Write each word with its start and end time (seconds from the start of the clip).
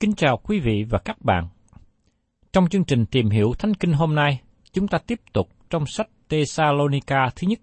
Kính 0.00 0.14
chào 0.14 0.36
quý 0.36 0.60
vị 0.60 0.84
và 0.90 0.98
các 0.98 1.22
bạn. 1.22 1.48
Trong 2.52 2.68
chương 2.68 2.84
trình 2.84 3.06
tìm 3.06 3.30
hiểu 3.30 3.52
Thánh 3.58 3.74
Kinh 3.74 3.92
hôm 3.92 4.14
nay, 4.14 4.40
chúng 4.72 4.88
ta 4.88 4.98
tiếp 4.98 5.20
tục 5.32 5.48
trong 5.70 5.86
sách 5.86 6.08
Thessalonica 6.28 7.30
thứ 7.36 7.48
nhất. 7.48 7.60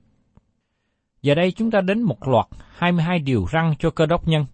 Giờ 1.21 1.35
đây 1.35 1.51
chúng 1.51 1.71
ta 1.71 1.81
đến 1.81 2.01
một 2.01 2.27
loạt 2.27 2.45
22 2.75 3.19
điều 3.19 3.45
răn 3.51 3.73
cho 3.79 3.89
cơ 3.89 4.05
đốc 4.05 4.27
nhân. 4.27 4.45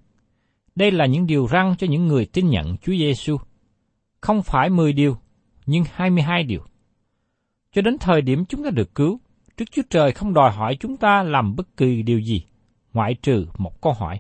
Đây 0.76 0.92
là 0.92 1.06
những 1.06 1.28
điều 1.28 1.48
răn 1.48 1.76
cho 1.78 1.88
những 1.88 2.08
người 2.08 2.26
tin 2.26 2.50
nhận 2.50 2.78
Chúa 2.78 2.94
Giêsu. 2.94 3.38
Không 4.22 4.44
phải 4.44 4.70
10 4.70 4.94
điều, 4.94 5.18
nhưng 5.66 5.84
22 5.94 6.44
điều. 6.44 6.62
Cho 7.72 7.82
đến 7.82 7.98
thời 8.00 8.22
điểm 8.22 8.46
chúng 8.46 8.64
ta 8.64 8.70
được 8.70 8.96
cứu, 8.96 9.20
Đức 9.58 9.66
Chúa 9.72 9.84
Trời 9.90 10.12
không 10.12 10.34
đòi 10.34 10.52
hỏi 10.52 10.78
chúng 10.80 10.98
ta 10.98 11.24
làm 11.24 11.56
bất 11.56 11.78
kỳ 11.78 12.04
điều 12.04 12.20
gì, 12.20 12.44
ngoại 12.94 13.14
trừ 13.14 13.48
một 13.58 13.82
câu 13.82 13.94
hỏi. 13.94 14.20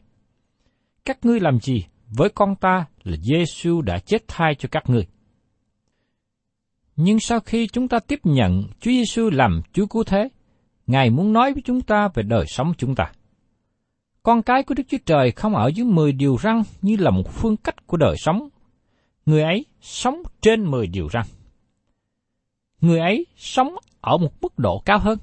Các 1.05 1.25
ngươi 1.25 1.39
làm 1.39 1.59
gì 1.59 1.85
với 2.09 2.29
con 2.29 2.55
ta 2.55 2.85
là 3.03 3.17
Giêsu 3.17 3.81
đã 3.81 3.99
chết 3.99 4.23
thay 4.27 4.55
cho 4.55 4.69
các 4.71 4.89
ngươi? 4.89 5.07
Nhưng 6.95 7.19
sau 7.19 7.39
khi 7.39 7.67
chúng 7.67 7.87
ta 7.87 7.99
tiếp 7.99 8.19
nhận 8.23 8.63
Chúa 8.79 8.91
Giêsu 8.91 9.29
làm 9.29 9.61
Chúa 9.73 9.85
cứu 9.85 10.03
thế, 10.03 10.29
Ngài 10.87 11.09
muốn 11.09 11.33
nói 11.33 11.53
với 11.53 11.61
chúng 11.65 11.81
ta 11.81 12.07
về 12.13 12.23
đời 12.23 12.45
sống 12.47 12.73
chúng 12.77 12.95
ta. 12.95 13.11
Con 14.23 14.41
cái 14.41 14.63
của 14.63 14.75
Đức 14.75 14.83
Chúa 14.87 14.97
Trời 15.05 15.31
không 15.31 15.55
ở 15.55 15.67
dưới 15.67 15.85
10 15.85 16.11
điều 16.11 16.37
răn 16.43 16.61
như 16.81 16.95
là 16.99 17.11
một 17.11 17.29
phương 17.31 17.57
cách 17.57 17.87
của 17.87 17.97
đời 17.97 18.15
sống. 18.17 18.49
Người 19.25 19.43
ấy 19.43 19.65
sống 19.81 20.23
trên 20.41 20.71
10 20.71 20.87
điều 20.87 21.09
răn. 21.09 21.23
Người 22.81 22.99
ấy 22.99 23.25
sống 23.37 23.75
ở 24.01 24.17
một 24.17 24.41
mức 24.41 24.59
độ 24.59 24.81
cao 24.85 24.99
hơn. 24.99 25.19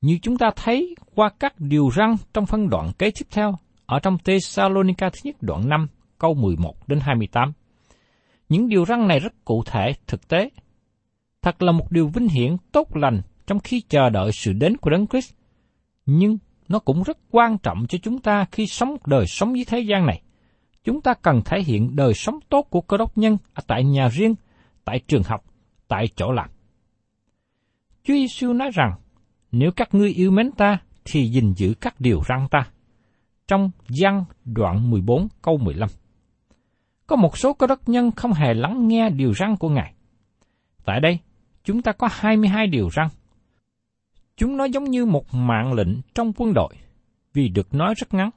Như 0.00 0.18
chúng 0.22 0.38
ta 0.38 0.50
thấy 0.56 0.94
qua 1.14 1.30
các 1.38 1.54
điều 1.58 1.90
răn 1.96 2.16
trong 2.34 2.46
phân 2.46 2.68
đoạn 2.68 2.92
kế 2.98 3.10
tiếp 3.10 3.26
theo 3.30 3.54
ở 3.86 3.98
trong 3.98 4.18
Thessalonica 4.24 5.10
thứ 5.10 5.20
nhất 5.24 5.36
đoạn 5.40 5.68
5 5.68 5.86
câu 6.20 6.34
11 6.34 6.88
đến 6.88 7.00
28. 7.02 7.52
Những 8.48 8.68
điều 8.68 8.84
răn 8.84 9.08
này 9.08 9.20
rất 9.20 9.44
cụ 9.44 9.62
thể, 9.66 9.92
thực 10.06 10.28
tế. 10.28 10.50
Thật 11.42 11.62
là 11.62 11.72
một 11.72 11.92
điều 11.92 12.08
vinh 12.08 12.28
hiển 12.28 12.56
tốt 12.72 12.96
lành 12.96 13.22
trong 13.46 13.58
khi 13.58 13.82
chờ 13.88 14.10
đợi 14.10 14.32
sự 14.32 14.52
đến 14.52 14.76
của 14.76 14.90
Đấng 14.90 15.06
Christ. 15.06 15.34
Nhưng 16.06 16.38
nó 16.68 16.78
cũng 16.78 17.02
rất 17.02 17.18
quan 17.30 17.58
trọng 17.58 17.86
cho 17.88 17.98
chúng 18.02 18.18
ta 18.18 18.46
khi 18.52 18.66
sống 18.66 18.96
đời 19.06 19.26
sống 19.26 19.56
dưới 19.56 19.64
thế 19.64 19.80
gian 19.80 20.06
này. 20.06 20.22
Chúng 20.84 21.00
ta 21.00 21.14
cần 21.14 21.42
thể 21.44 21.62
hiện 21.62 21.96
đời 21.96 22.14
sống 22.14 22.38
tốt 22.48 22.66
của 22.70 22.80
cơ 22.80 22.96
đốc 22.96 23.18
nhân 23.18 23.36
ở 23.54 23.62
tại 23.66 23.84
nhà 23.84 24.08
riêng, 24.08 24.34
tại 24.84 25.00
trường 25.08 25.22
học, 25.22 25.44
tại 25.88 26.08
chỗ 26.16 26.32
làm. 26.32 26.50
Chúa 28.04 28.14
Giêsu 28.14 28.52
nói 28.52 28.70
rằng, 28.74 28.92
nếu 29.52 29.70
các 29.76 29.94
ngươi 29.94 30.10
yêu 30.10 30.30
mến 30.30 30.52
ta, 30.52 30.78
thì 31.04 31.30
gìn 31.30 31.52
giữ 31.56 31.74
các 31.80 32.00
điều 32.00 32.22
răn 32.28 32.48
ta. 32.50 32.70
Trong 33.48 33.70
giăng 33.88 34.24
đoạn 34.44 34.90
14 34.90 35.28
câu 35.42 35.58
15. 35.58 35.88
Có 37.10 37.16
một 37.16 37.38
số 37.38 37.52
cơ 37.52 37.66
đốc 37.66 37.88
nhân 37.88 38.10
không 38.10 38.32
hề 38.32 38.54
lắng 38.54 38.88
nghe 38.88 39.10
điều 39.10 39.34
răn 39.34 39.56
của 39.56 39.68
Ngài. 39.68 39.94
Tại 40.84 41.00
đây, 41.00 41.18
chúng 41.64 41.82
ta 41.82 41.92
có 41.92 42.08
22 42.10 42.66
điều 42.66 42.90
răn. 42.90 43.06
Chúng 44.36 44.56
nó 44.56 44.64
giống 44.64 44.84
như 44.84 45.06
một 45.06 45.34
mạng 45.34 45.72
lệnh 45.72 45.88
trong 46.14 46.32
quân 46.32 46.54
đội, 46.54 46.74
vì 47.32 47.48
được 47.48 47.74
nói 47.74 47.94
rất 47.96 48.14
ngắn. 48.14 48.30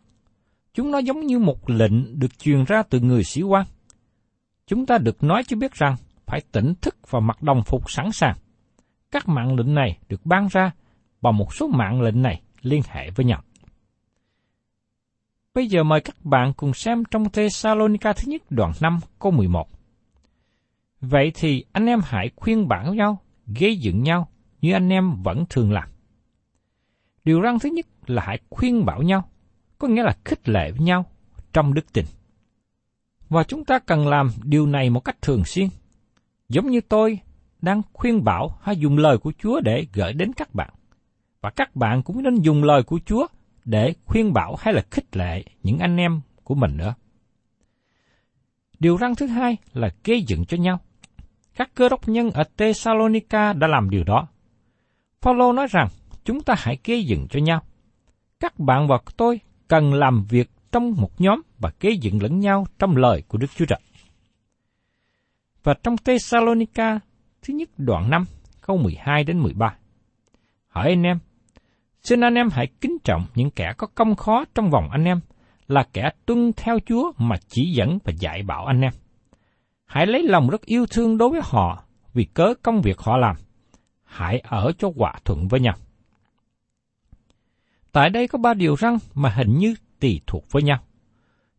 Chúng 0.73 0.91
nó 0.91 0.97
giống 0.97 1.19
như 1.19 1.39
một 1.39 1.69
lệnh 1.69 2.19
được 2.19 2.39
truyền 2.39 2.63
ra 2.63 2.83
từ 2.89 2.99
người 2.99 3.23
sĩ 3.23 3.41
quan. 3.41 3.65
Chúng 4.67 4.85
ta 4.85 4.97
được 4.97 5.23
nói 5.23 5.43
cho 5.47 5.57
biết 5.57 5.73
rằng 5.73 5.95
phải 6.25 6.41
tỉnh 6.51 6.73
thức 6.81 6.95
và 7.09 7.19
mặc 7.19 7.43
đồng 7.43 7.63
phục 7.65 7.91
sẵn 7.91 8.11
sàng. 8.11 8.35
Các 9.11 9.27
mạng 9.27 9.55
lệnh 9.55 9.75
này 9.75 9.97
được 10.09 10.25
ban 10.25 10.47
ra 10.47 10.71
và 11.21 11.31
một 11.31 11.53
số 11.53 11.67
mạng 11.67 12.01
lệnh 12.01 12.21
này 12.21 12.41
liên 12.61 12.81
hệ 12.89 13.09
với 13.09 13.25
nhau. 13.25 13.41
Bây 15.53 15.67
giờ 15.67 15.83
mời 15.83 16.01
các 16.01 16.25
bạn 16.25 16.53
cùng 16.53 16.73
xem 16.73 17.03
trong 17.11 17.29
Thessalonica 17.29 18.13
thứ 18.13 18.23
nhất 18.25 18.41
đoạn 18.49 18.71
5 18.81 18.99
câu 19.19 19.31
11. 19.31 19.67
Vậy 21.01 21.31
thì 21.35 21.65
anh 21.71 21.85
em 21.85 21.99
hãy 22.03 22.31
khuyên 22.35 22.67
bảo 22.67 22.93
nhau, 22.93 23.17
gây 23.47 23.77
dựng 23.77 24.03
nhau 24.03 24.29
như 24.61 24.73
anh 24.73 24.89
em 24.89 25.23
vẫn 25.23 25.45
thường 25.49 25.71
làm. 25.71 25.89
Điều 27.23 27.41
răn 27.43 27.59
thứ 27.59 27.69
nhất 27.69 27.85
là 28.07 28.23
hãy 28.25 28.39
khuyên 28.49 28.85
bảo 28.85 29.01
nhau, 29.01 29.29
có 29.77 29.87
nghĩa 29.87 30.03
là 30.03 30.17
khích 30.25 30.49
lệ 30.49 30.71
với 30.71 30.79
nhau 30.79 31.05
trong 31.53 31.73
đức 31.73 31.93
tin. 31.93 32.05
Và 33.29 33.43
chúng 33.43 33.65
ta 33.65 33.79
cần 33.79 34.07
làm 34.07 34.29
điều 34.43 34.67
này 34.67 34.89
một 34.89 34.99
cách 34.99 35.21
thường 35.21 35.45
xuyên. 35.45 35.67
Giống 36.49 36.67
như 36.67 36.81
tôi 36.81 37.19
đang 37.61 37.81
khuyên 37.93 38.23
bảo 38.23 38.57
hay 38.61 38.77
dùng 38.77 38.97
lời 38.97 39.17
của 39.17 39.33
Chúa 39.39 39.59
để 39.59 39.87
gửi 39.93 40.13
đến 40.13 40.33
các 40.33 40.55
bạn. 40.55 40.69
Và 41.41 41.49
các 41.49 41.75
bạn 41.75 42.03
cũng 42.03 42.23
nên 42.23 42.41
dùng 42.41 42.63
lời 42.63 42.83
của 42.83 42.99
Chúa 43.05 43.27
để 43.65 43.93
khuyên 44.05 44.33
bảo 44.33 44.55
hay 44.59 44.73
là 44.73 44.83
khích 44.91 45.17
lệ 45.17 45.43
những 45.63 45.79
anh 45.79 45.97
em 45.97 46.21
của 46.43 46.55
mình 46.55 46.77
nữa. 46.77 46.93
Điều 48.79 48.97
răn 48.97 49.15
thứ 49.15 49.27
hai 49.27 49.57
là 49.73 49.89
gây 50.03 50.23
dựng 50.27 50.45
cho 50.45 50.57
nhau. 50.57 50.79
Các 51.55 51.71
cơ 51.75 51.89
đốc 51.89 52.07
nhân 52.07 52.31
ở 52.31 52.43
Thessalonica 52.57 53.53
đã 53.53 53.67
làm 53.67 53.89
điều 53.89 54.03
đó. 54.03 54.27
Phaolô 55.21 55.53
nói 55.53 55.67
rằng 55.71 55.87
chúng 56.25 56.41
ta 56.41 56.55
hãy 56.57 56.77
gây 56.83 57.03
dựng 57.03 57.27
cho 57.27 57.39
nhau. 57.39 57.61
Các 58.39 58.59
bạn 58.59 58.87
và 58.87 58.97
tôi 59.17 59.39
cần 59.67 59.93
làm 59.93 60.25
việc 60.29 60.49
trong 60.71 60.93
một 60.97 61.21
nhóm 61.21 61.41
và 61.59 61.71
gây 61.79 61.97
dựng 61.97 62.23
lẫn 62.23 62.39
nhau 62.39 62.65
trong 62.79 62.97
lời 62.97 63.23
của 63.27 63.37
Đức 63.37 63.47
Chúa 63.55 63.65
Trời. 63.65 63.79
Và 65.63 65.73
trong 65.83 65.97
Thessalonica 65.97 66.99
thứ 67.41 67.53
nhất 67.53 67.69
đoạn 67.77 68.09
5, 68.09 68.25
câu 68.61 68.77
12 68.77 69.23
đến 69.23 69.39
13. 69.39 69.77
Hỏi 70.67 70.89
anh 70.89 71.03
em, 71.03 71.19
xin 72.03 72.21
anh 72.21 72.35
em 72.35 72.49
hãy 72.49 72.67
kính 72.81 72.97
trọng 73.03 73.25
những 73.35 73.51
kẻ 73.51 73.73
có 73.77 73.87
công 73.95 74.15
khó 74.15 74.45
trong 74.55 74.69
vòng 74.69 74.89
anh 74.91 75.03
em, 75.03 75.19
là 75.67 75.87
kẻ 75.93 76.09
tuân 76.25 76.51
theo 76.57 76.79
Chúa 76.85 77.11
mà 77.17 77.35
chỉ 77.47 77.71
dẫn 77.71 77.99
và 78.03 78.13
dạy 78.19 78.43
bảo 78.43 78.65
anh 78.65 78.81
em. 78.81 78.91
Hãy 79.85 80.07
lấy 80.07 80.23
lòng 80.23 80.49
rất 80.49 80.61
yêu 80.61 80.85
thương 80.85 81.17
đối 81.17 81.29
với 81.29 81.41
họ 81.43 81.83
vì 82.13 82.23
cớ 82.23 82.53
công 82.63 82.81
việc 82.81 82.99
họ 82.99 83.17
làm. 83.17 83.35
Hãy 84.03 84.39
ở 84.39 84.71
cho 84.77 84.91
hòa 84.95 85.13
thuận 85.25 85.47
với 85.47 85.59
nhau. 85.59 85.75
Tại 87.91 88.09
đây 88.09 88.27
có 88.27 88.37
ba 88.37 88.53
điều 88.53 88.75
răng 88.75 88.97
mà 89.13 89.29
hình 89.29 89.57
như 89.57 89.75
tùy 89.99 90.21
thuộc 90.27 90.43
với 90.51 90.63
nhau. 90.63 90.79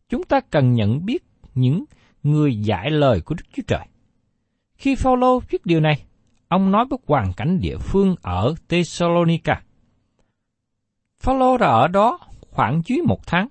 Chúng 0.09 0.23
ta 0.23 0.39
cần 0.39 0.73
nhận 0.73 1.05
biết 1.05 1.23
những 1.55 1.85
người 2.23 2.55
dạy 2.55 2.89
lời 2.89 3.21
của 3.21 3.35
Đức 3.35 3.43
Chúa 3.55 3.63
Trời. 3.67 3.87
Khi 4.75 4.95
Phaolô 4.95 5.39
viết 5.39 5.65
điều 5.65 5.79
này, 5.79 6.03
ông 6.47 6.71
nói 6.71 6.85
với 6.89 6.99
hoàn 7.07 7.33
cảnh 7.33 7.59
địa 7.59 7.77
phương 7.77 8.15
ở 8.21 8.55
Thessalonica. 8.69 9.61
Phaolô 11.19 11.57
đã 11.57 11.67
ở 11.67 11.87
đó 11.87 12.19
khoảng 12.51 12.81
dưới 12.85 13.01
một 13.01 13.27
tháng. 13.27 13.47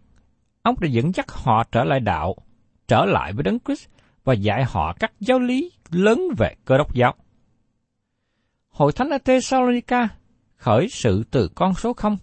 Ông 0.62 0.74
đã 0.80 0.88
dẫn 0.88 1.12
dắt 1.14 1.26
họ 1.32 1.64
trở 1.72 1.84
lại 1.84 2.00
đạo, 2.00 2.36
trở 2.88 3.04
lại 3.04 3.32
với 3.32 3.42
Đấng 3.42 3.58
Christ 3.60 3.88
và 4.24 4.34
dạy 4.34 4.64
họ 4.64 4.94
các 5.00 5.12
giáo 5.20 5.38
lý 5.38 5.72
lớn 5.90 6.28
về 6.38 6.54
cơ 6.64 6.78
đốc 6.78 6.94
giáo. 6.94 7.14
Hội 8.68 8.92
thánh 8.92 9.10
ở 9.10 9.18
Thessalonica 9.18 10.08
khởi 10.56 10.88
sự 10.88 11.24
từ 11.30 11.48
con 11.54 11.74
số 11.74 11.92
không, 11.92 12.16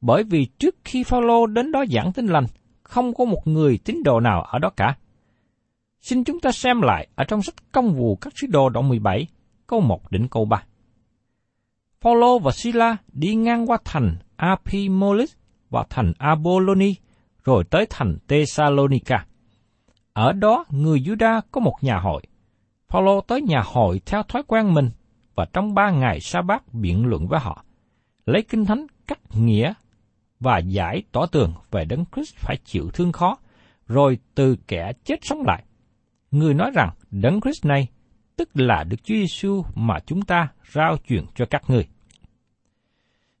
bởi 0.00 0.24
vì 0.24 0.46
trước 0.58 0.76
khi 0.84 1.04
Phaolô 1.04 1.46
đến 1.46 1.72
đó 1.72 1.84
giảng 1.90 2.12
tin 2.12 2.26
lành, 2.26 2.46
không 2.82 3.14
có 3.14 3.24
một 3.24 3.46
người 3.46 3.78
tín 3.84 4.02
đồ 4.02 4.20
nào 4.20 4.42
ở 4.42 4.58
đó 4.58 4.70
cả. 4.76 4.96
Xin 6.00 6.24
chúng 6.24 6.40
ta 6.40 6.52
xem 6.52 6.80
lại 6.80 7.08
ở 7.14 7.24
trong 7.24 7.42
sách 7.42 7.54
Công 7.72 7.94
vụ 7.94 8.16
các 8.16 8.32
sứ 8.36 8.46
đồ 8.46 8.68
đoạn 8.68 8.88
17, 8.88 9.26
câu 9.66 9.80
1 9.80 10.10
đến 10.10 10.28
câu 10.30 10.44
3. 10.44 10.62
Phaolô 12.00 12.38
và 12.38 12.52
Sila 12.52 12.96
đi 13.12 13.34
ngang 13.34 13.70
qua 13.70 13.78
thành 13.84 14.16
Apimolis 14.40 15.32
và 15.70 15.84
thành 15.90 16.12
Apolloni, 16.18 16.94
rồi 17.44 17.64
tới 17.64 17.86
thành 17.90 18.18
Thessalonica. 18.28 19.26
Ở 20.12 20.32
đó, 20.32 20.64
người 20.70 21.00
Juda 21.00 21.40
có 21.50 21.60
một 21.60 21.76
nhà 21.80 21.98
hội. 21.98 22.22
Paulo 22.88 23.20
tới 23.20 23.42
nhà 23.42 23.62
hội 23.64 24.00
theo 24.06 24.22
thói 24.22 24.42
quen 24.46 24.74
mình 24.74 24.90
và 25.34 25.46
trong 25.52 25.74
ba 25.74 25.90
ngày 25.90 26.20
sa 26.20 26.42
bát 26.42 26.74
biện 26.74 27.06
luận 27.06 27.26
với 27.28 27.40
họ, 27.40 27.64
lấy 28.26 28.42
kinh 28.42 28.64
thánh 28.64 28.86
cắt 29.06 29.18
nghĩa 29.34 29.72
và 30.40 30.58
giải 30.58 31.02
tỏ 31.12 31.26
tường 31.26 31.54
về 31.70 31.84
đấng 31.84 32.04
Christ 32.14 32.36
phải 32.36 32.56
chịu 32.64 32.90
thương 32.90 33.12
khó, 33.12 33.36
rồi 33.86 34.18
từ 34.34 34.56
kẻ 34.68 34.92
chết 35.04 35.16
sống 35.22 35.42
lại. 35.42 35.64
Người 36.30 36.54
nói 36.54 36.70
rằng 36.74 36.90
đấng 37.10 37.40
Christ 37.40 37.64
này 37.64 37.88
tức 38.36 38.48
là 38.54 38.84
Đức 38.84 38.96
Chúa 39.04 39.14
Giêsu 39.14 39.64
mà 39.74 39.98
chúng 40.06 40.22
ta 40.22 40.48
rao 40.72 40.96
truyền 41.08 41.24
cho 41.34 41.46
các 41.50 41.62
ngươi. 41.68 41.86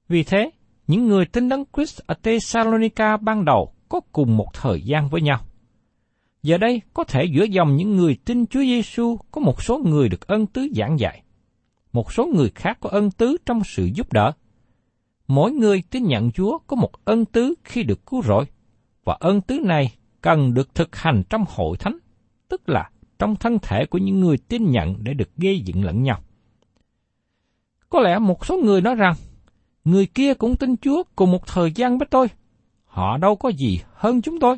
Vì 0.08 0.22
thế, 0.22 0.50
những 0.90 1.08
người 1.08 1.24
tin 1.26 1.48
đấng 1.48 1.64
Christ 1.76 2.00
ở 2.06 2.14
Thessalonica 2.22 3.16
ban 3.16 3.44
đầu 3.44 3.72
có 3.88 4.00
cùng 4.12 4.36
một 4.36 4.46
thời 4.54 4.80
gian 4.82 5.08
với 5.08 5.20
nhau. 5.20 5.40
Giờ 6.42 6.58
đây 6.58 6.82
có 6.94 7.04
thể 7.04 7.24
giữa 7.24 7.44
dòng 7.44 7.76
những 7.76 7.96
người 7.96 8.16
tin 8.24 8.46
Chúa 8.46 8.60
Giêsu 8.60 9.16
có 9.30 9.40
một 9.40 9.62
số 9.62 9.78
người 9.78 10.08
được 10.08 10.26
ân 10.26 10.46
tứ 10.46 10.68
giảng 10.76 10.98
dạy, 10.98 11.22
một 11.92 12.12
số 12.12 12.26
người 12.26 12.50
khác 12.54 12.78
có 12.80 12.90
ân 12.90 13.10
tứ 13.10 13.36
trong 13.46 13.62
sự 13.64 13.84
giúp 13.94 14.12
đỡ. 14.12 14.32
Mỗi 15.28 15.52
người 15.52 15.82
tin 15.90 16.04
nhận 16.04 16.30
Chúa 16.30 16.58
có 16.58 16.76
một 16.76 16.90
ân 17.04 17.24
tứ 17.24 17.54
khi 17.64 17.82
được 17.82 18.06
cứu 18.06 18.22
rỗi, 18.22 18.44
và 19.04 19.16
ân 19.20 19.40
tứ 19.40 19.58
này 19.58 19.92
cần 20.20 20.54
được 20.54 20.74
thực 20.74 20.96
hành 20.96 21.22
trong 21.30 21.44
hội 21.48 21.76
thánh, 21.76 21.98
tức 22.48 22.68
là 22.68 22.90
trong 23.18 23.36
thân 23.36 23.58
thể 23.62 23.86
của 23.86 23.98
những 23.98 24.20
người 24.20 24.38
tin 24.38 24.70
nhận 24.70 25.04
để 25.04 25.14
được 25.14 25.36
gây 25.36 25.60
dựng 25.60 25.84
lẫn 25.84 26.02
nhau. 26.02 26.20
Có 27.88 28.00
lẽ 28.00 28.18
một 28.18 28.46
số 28.46 28.56
người 28.56 28.80
nói 28.80 28.94
rằng, 28.94 29.14
người 29.84 30.06
kia 30.06 30.34
cũng 30.34 30.56
tin 30.56 30.76
Chúa 30.76 31.02
cùng 31.16 31.30
một 31.30 31.46
thời 31.46 31.72
gian 31.72 31.98
với 31.98 32.08
tôi, 32.10 32.28
họ 32.84 33.16
đâu 33.16 33.36
có 33.36 33.48
gì 33.48 33.80
hơn 33.92 34.22
chúng 34.22 34.40
tôi. 34.40 34.56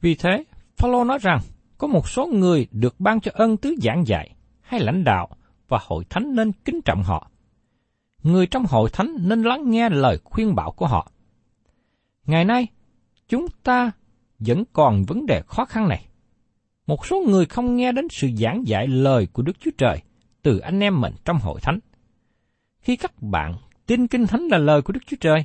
Vì 0.00 0.14
thế, 0.14 0.44
Paulo 0.78 1.04
nói 1.04 1.18
rằng, 1.18 1.40
có 1.78 1.86
một 1.86 2.08
số 2.08 2.26
người 2.26 2.66
được 2.70 3.00
ban 3.00 3.20
cho 3.20 3.30
ân 3.34 3.56
tứ 3.56 3.74
giảng 3.82 4.06
dạy 4.06 4.34
hay 4.60 4.80
lãnh 4.80 5.04
đạo 5.04 5.28
và 5.68 5.78
hội 5.82 6.04
thánh 6.10 6.34
nên 6.34 6.52
kính 6.52 6.80
trọng 6.84 7.02
họ. 7.02 7.30
Người 8.22 8.46
trong 8.46 8.64
hội 8.64 8.90
thánh 8.92 9.16
nên 9.20 9.42
lắng 9.42 9.70
nghe 9.70 9.88
lời 9.88 10.18
khuyên 10.24 10.54
bảo 10.54 10.72
của 10.72 10.86
họ. 10.86 11.10
Ngày 12.26 12.44
nay, 12.44 12.66
chúng 13.28 13.46
ta 13.62 13.90
vẫn 14.38 14.64
còn 14.72 15.04
vấn 15.04 15.26
đề 15.26 15.42
khó 15.46 15.64
khăn 15.64 15.88
này. 15.88 16.06
Một 16.86 17.06
số 17.06 17.24
người 17.28 17.46
không 17.46 17.76
nghe 17.76 17.92
đến 17.92 18.08
sự 18.10 18.28
giảng 18.36 18.66
dạy 18.66 18.86
lời 18.86 19.28
của 19.32 19.42
Đức 19.42 19.60
Chúa 19.60 19.70
Trời 19.78 20.02
từ 20.42 20.58
anh 20.58 20.80
em 20.80 21.00
mình 21.00 21.14
trong 21.24 21.38
hội 21.38 21.60
thánh. 21.60 21.78
Khi 22.80 22.96
các 22.96 23.22
bạn 23.22 23.54
tin 23.86 24.06
kinh 24.06 24.26
thánh 24.26 24.42
là 24.50 24.58
lời 24.58 24.82
của 24.82 24.92
Đức 24.92 25.00
Chúa 25.06 25.16
Trời, 25.20 25.44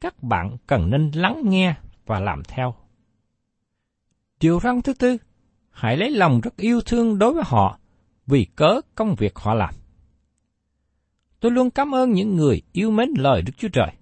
các 0.00 0.22
bạn 0.22 0.56
cần 0.66 0.90
nên 0.90 1.10
lắng 1.14 1.42
nghe 1.44 1.74
và 2.06 2.20
làm 2.20 2.42
theo. 2.48 2.74
Điều 4.40 4.60
răn 4.60 4.82
thứ 4.82 4.92
tư, 4.92 5.16
hãy 5.70 5.96
lấy 5.96 6.10
lòng 6.10 6.40
rất 6.40 6.56
yêu 6.56 6.80
thương 6.80 7.18
đối 7.18 7.34
với 7.34 7.42
họ 7.46 7.78
vì 8.26 8.44
cớ 8.44 8.80
công 8.94 9.14
việc 9.14 9.36
họ 9.36 9.54
làm. 9.54 9.74
Tôi 11.40 11.52
luôn 11.52 11.70
cảm 11.70 11.94
ơn 11.94 12.12
những 12.12 12.36
người 12.36 12.62
yêu 12.72 12.90
mến 12.90 13.08
lời 13.16 13.42
Đức 13.42 13.52
Chúa 13.58 13.68
Trời. 13.68 13.92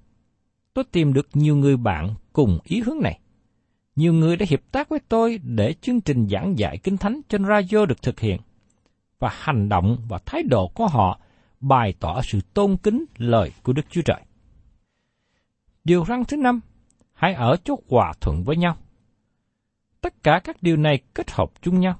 Tôi 0.74 0.84
tìm 0.84 1.12
được 1.12 1.28
nhiều 1.34 1.56
người 1.56 1.76
bạn 1.76 2.14
cùng 2.32 2.58
ý 2.64 2.80
hướng 2.80 3.00
này. 3.02 3.20
Nhiều 3.96 4.12
người 4.12 4.36
đã 4.36 4.46
hiệp 4.48 4.60
tác 4.72 4.88
với 4.88 4.98
tôi 5.08 5.38
để 5.42 5.74
chương 5.80 6.00
trình 6.00 6.28
giảng 6.30 6.58
dạy 6.58 6.78
Kinh 6.78 6.96
Thánh 6.96 7.20
trên 7.28 7.44
radio 7.44 7.86
được 7.86 8.02
thực 8.02 8.20
hiện. 8.20 8.40
Và 9.18 9.30
hành 9.32 9.68
động 9.68 9.98
và 10.08 10.18
thái 10.26 10.42
độ 10.42 10.68
của 10.68 10.86
họ 10.86 11.20
bày 11.68 11.94
tỏ 12.00 12.22
sự 12.22 12.40
tôn 12.54 12.76
kính 12.76 13.04
lời 13.16 13.52
của 13.62 13.72
Đức 13.72 13.82
Chúa 13.90 14.02
Trời. 14.02 14.20
Điều 15.84 16.04
răn 16.04 16.24
thứ 16.24 16.36
năm, 16.36 16.60
hãy 17.12 17.34
ở 17.34 17.56
chỗ 17.64 17.76
hòa 17.88 18.12
thuận 18.20 18.44
với 18.44 18.56
nhau. 18.56 18.76
Tất 20.00 20.22
cả 20.22 20.40
các 20.44 20.62
điều 20.62 20.76
này 20.76 20.98
kết 21.14 21.30
hợp 21.30 21.50
chung 21.62 21.80
nhau. 21.80 21.98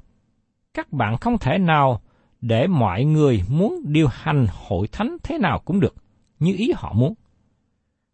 Các 0.75 0.93
bạn 0.93 1.17
không 1.17 1.39
thể 1.39 1.59
nào 1.59 2.01
để 2.41 2.67
mọi 2.67 3.05
người 3.05 3.43
muốn 3.49 3.83
điều 3.85 4.09
hành 4.09 4.47
hội 4.51 4.89
thánh 4.89 5.17
thế 5.23 5.39
nào 5.39 5.63
cũng 5.65 5.81
được, 5.81 5.95
như 6.39 6.55
ý 6.59 6.73
họ 6.77 6.93
muốn. 6.93 7.15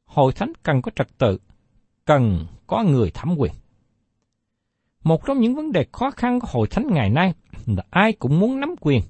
Hội 0.04 0.32
thánh 0.32 0.52
cần 0.62 0.82
có 0.82 0.90
trật 0.96 1.18
tự, 1.18 1.38
cần 2.04 2.46
có 2.66 2.82
người 2.82 3.10
thẩm 3.10 3.34
quyền. 3.38 3.52
Một 5.04 5.26
trong 5.26 5.40
những 5.40 5.54
vấn 5.54 5.72
đề 5.72 5.86
khó 5.92 6.10
khăn 6.10 6.40
của 6.40 6.48
hội 6.50 6.66
thánh 6.70 6.86
ngày 6.90 7.10
nay 7.10 7.34
là 7.66 7.82
ai 7.90 8.12
cũng 8.12 8.40
muốn 8.40 8.60
nắm 8.60 8.74
quyền. 8.80 9.02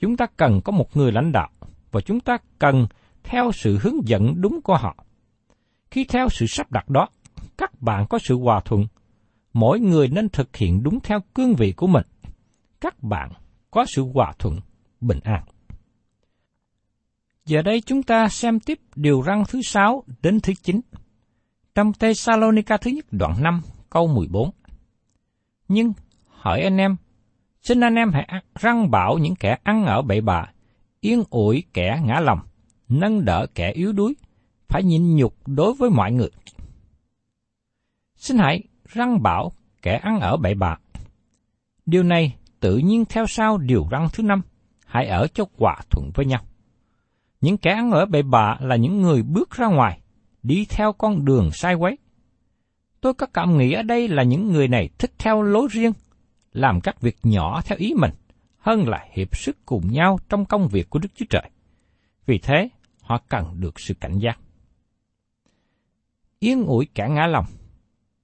Chúng 0.00 0.16
ta 0.16 0.26
cần 0.36 0.60
có 0.64 0.72
một 0.72 0.96
người 0.96 1.12
lãnh 1.12 1.32
đạo 1.32 1.50
và 1.90 2.00
chúng 2.00 2.20
ta 2.20 2.38
cần 2.58 2.86
theo 3.22 3.52
sự 3.52 3.78
hướng 3.82 4.08
dẫn 4.08 4.40
đúng 4.40 4.62
của 4.62 4.76
họ. 4.76 4.96
Khi 5.90 6.04
theo 6.04 6.28
sự 6.28 6.46
sắp 6.46 6.72
đặt 6.72 6.88
đó, 6.88 7.08
các 7.58 7.82
bạn 7.82 8.06
có 8.10 8.18
sự 8.18 8.38
hòa 8.38 8.60
thuận. 8.64 8.86
Mỗi 9.52 9.80
người 9.80 10.08
nên 10.08 10.28
thực 10.28 10.56
hiện 10.56 10.82
đúng 10.82 11.00
theo 11.00 11.20
cương 11.34 11.54
vị 11.54 11.72
của 11.72 11.86
mình. 11.86 12.06
Các 12.80 13.02
bạn 13.02 13.32
có 13.70 13.84
sự 13.88 14.04
hòa 14.14 14.32
thuận, 14.38 14.60
bình 15.00 15.20
an. 15.24 15.44
Giờ 17.44 17.62
đây 17.62 17.80
chúng 17.80 18.02
ta 18.02 18.28
xem 18.28 18.60
tiếp 18.60 18.80
điều 18.96 19.22
răng 19.22 19.44
thứ 19.48 19.62
sáu 19.62 20.04
đến 20.22 20.40
thứ 20.40 20.52
chín. 20.62 20.80
Trong 21.74 21.92
Thessalonica 21.92 22.76
thứ 22.76 22.90
nhất 22.90 23.06
đoạn 23.10 23.42
5 23.42 23.62
câu 23.90 24.06
14. 24.06 24.50
Nhưng, 25.68 25.92
hỏi 26.26 26.60
anh 26.60 26.76
em, 26.76 26.96
xin 27.62 27.80
anh 27.80 27.94
em 27.94 28.12
hãy 28.12 28.42
răng 28.60 28.90
bảo 28.90 29.18
những 29.18 29.34
kẻ 29.34 29.58
ăn 29.62 29.84
ở 29.84 30.02
bậy 30.02 30.20
bạ, 30.20 30.46
yên 31.00 31.24
ủi 31.30 31.64
kẻ 31.72 32.00
ngã 32.04 32.20
lòng, 32.20 32.38
nâng 32.88 33.24
đỡ 33.24 33.46
kẻ 33.54 33.72
yếu 33.72 33.92
đuối, 33.92 34.14
phải 34.68 34.82
nhịn 34.82 35.16
nhục 35.16 35.34
đối 35.46 35.74
với 35.74 35.90
mọi 35.90 36.12
người. 36.12 36.30
Xin 38.16 38.38
hãy 38.38 38.62
răng 38.88 39.22
bảo 39.22 39.52
kẻ 39.82 39.96
ăn 39.96 40.20
ở 40.20 40.36
bậy 40.36 40.54
bạ. 40.54 40.76
Điều 41.86 42.02
này 42.02 42.36
tự 42.60 42.76
nhiên 42.76 43.04
theo 43.04 43.26
sau 43.26 43.58
điều 43.58 43.86
răng 43.90 44.08
thứ 44.12 44.22
năm, 44.22 44.42
hãy 44.86 45.06
ở 45.06 45.26
cho 45.34 45.44
hòa 45.58 45.76
thuận 45.90 46.10
với 46.14 46.26
nhau. 46.26 46.40
Những 47.40 47.56
kẻ 47.56 47.70
ăn 47.70 47.90
ở 47.90 48.06
bậy 48.06 48.22
bạ 48.22 48.56
là 48.60 48.76
những 48.76 49.00
người 49.00 49.22
bước 49.22 49.50
ra 49.50 49.66
ngoài, 49.66 50.00
đi 50.42 50.66
theo 50.70 50.92
con 50.92 51.24
đường 51.24 51.50
sai 51.52 51.74
quấy. 51.74 51.98
Tôi 53.00 53.14
có 53.14 53.26
cảm 53.26 53.58
nghĩ 53.58 53.72
ở 53.72 53.82
đây 53.82 54.08
là 54.08 54.22
những 54.22 54.52
người 54.52 54.68
này 54.68 54.88
thích 54.98 55.12
theo 55.18 55.42
lối 55.42 55.68
riêng, 55.70 55.92
làm 56.52 56.80
các 56.80 57.00
việc 57.00 57.16
nhỏ 57.22 57.60
theo 57.64 57.78
ý 57.78 57.94
mình, 57.96 58.10
hơn 58.58 58.88
là 58.88 59.06
hiệp 59.12 59.36
sức 59.36 59.56
cùng 59.66 59.92
nhau 59.92 60.18
trong 60.28 60.44
công 60.44 60.68
việc 60.68 60.90
của 60.90 60.98
Đức 60.98 61.08
Chúa 61.14 61.26
Trời. 61.30 61.50
Vì 62.26 62.38
thế, 62.38 62.68
họ 63.02 63.18
cần 63.28 63.60
được 63.60 63.80
sự 63.80 63.94
cảnh 63.94 64.18
giác. 64.18 64.38
Yên 66.38 66.64
ủi 66.64 66.86
cả 66.94 67.06
ngã 67.06 67.26
lòng. 67.26 67.44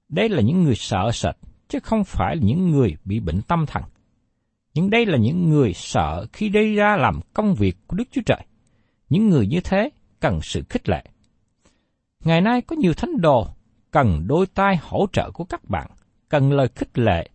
Đây 0.09 0.29
là 0.29 0.43
những 0.43 0.63
người 0.63 0.75
sợ 0.75 1.11
sệt, 1.13 1.35
chứ 1.69 1.79
không 1.81 2.05
phải 2.05 2.37
là 2.37 2.43
những 2.45 2.71
người 2.71 2.97
bị 3.05 3.21
bệnh 3.21 3.43
tâm 3.43 3.67
thần 3.67 3.83
nhưng 4.77 4.91
đây 4.91 5.07
là 5.07 5.19
những 5.19 5.51
người 5.51 5.73
sợ 5.75 6.27
khi 6.33 6.49
đi 6.49 6.75
ra 6.75 6.97
làm 6.97 7.21
công 7.35 7.55
việc 7.55 7.77
của 7.87 7.97
Đức 7.97 8.05
Chúa 8.11 8.21
Trời. 8.27 8.47
Những 9.09 9.29
người 9.29 9.47
như 9.47 9.61
thế 9.61 9.91
cần 10.21 10.41
sự 10.43 10.63
khích 10.69 10.89
lệ. 10.89 11.05
Ngày 12.25 12.41
nay 12.41 12.61
có 12.61 12.77
nhiều 12.77 12.95
thánh 12.95 13.21
đồ 13.21 13.47
cần 13.91 14.25
đôi 14.27 14.47
tay 14.47 14.77
hỗ 14.83 15.07
trợ 15.13 15.31
của 15.31 15.45
các 15.45 15.71
bạn, 15.71 15.91
cần 16.29 16.53
lời 16.53 16.69
khích 16.75 16.99
lệ, 16.99 17.29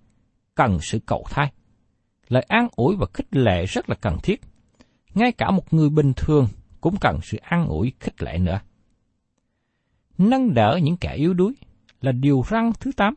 cần 0.61 0.79
sự 0.81 0.99
cầu 1.05 1.25
thai. 1.29 1.51
Lời 2.27 2.45
an 2.47 2.67
ủi 2.75 2.95
và 2.95 3.05
khích 3.13 3.35
lệ 3.35 3.65
rất 3.65 3.89
là 3.89 3.95
cần 3.95 4.17
thiết. 4.23 4.41
Ngay 5.13 5.31
cả 5.31 5.51
một 5.51 5.73
người 5.73 5.89
bình 5.89 6.13
thường 6.15 6.47
cũng 6.81 6.95
cần 7.01 7.19
sự 7.23 7.37
an 7.37 7.67
ủi 7.67 7.93
khích 7.99 8.21
lệ 8.23 8.37
nữa. 8.37 8.59
Nâng 10.17 10.53
đỡ 10.53 10.79
những 10.83 10.97
kẻ 10.97 11.13
yếu 11.15 11.33
đuối 11.33 11.53
là 12.01 12.11
điều 12.11 12.43
răng 12.49 12.71
thứ 12.79 12.91
tám. 12.97 13.13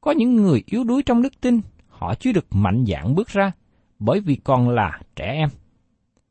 Có 0.00 0.12
những 0.12 0.34
người 0.34 0.62
yếu 0.66 0.84
đuối 0.84 1.02
trong 1.02 1.22
đức 1.22 1.40
tin, 1.40 1.60
họ 1.88 2.14
chưa 2.14 2.32
được 2.32 2.46
mạnh 2.50 2.84
dạn 2.88 3.14
bước 3.14 3.28
ra, 3.28 3.52
bởi 3.98 4.20
vì 4.20 4.36
còn 4.36 4.68
là 4.68 5.00
trẻ 5.16 5.24
em. 5.24 5.48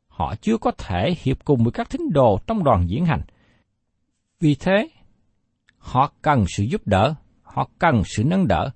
Họ 0.06 0.34
chưa 0.40 0.58
có 0.58 0.70
thể 0.70 1.14
hiệp 1.22 1.44
cùng 1.44 1.64
với 1.64 1.72
các 1.72 1.90
thính 1.90 2.12
đồ 2.12 2.38
trong 2.46 2.64
đoàn 2.64 2.84
diễn 2.88 3.06
hành. 3.06 3.22
Vì 4.40 4.54
thế, 4.54 4.88
họ 5.78 6.12
cần 6.22 6.44
sự 6.48 6.62
giúp 6.62 6.82
đỡ, 6.86 7.14
họ 7.42 7.68
cần 7.78 8.02
sự 8.04 8.24
nâng 8.24 8.48
đỡ, 8.48 8.70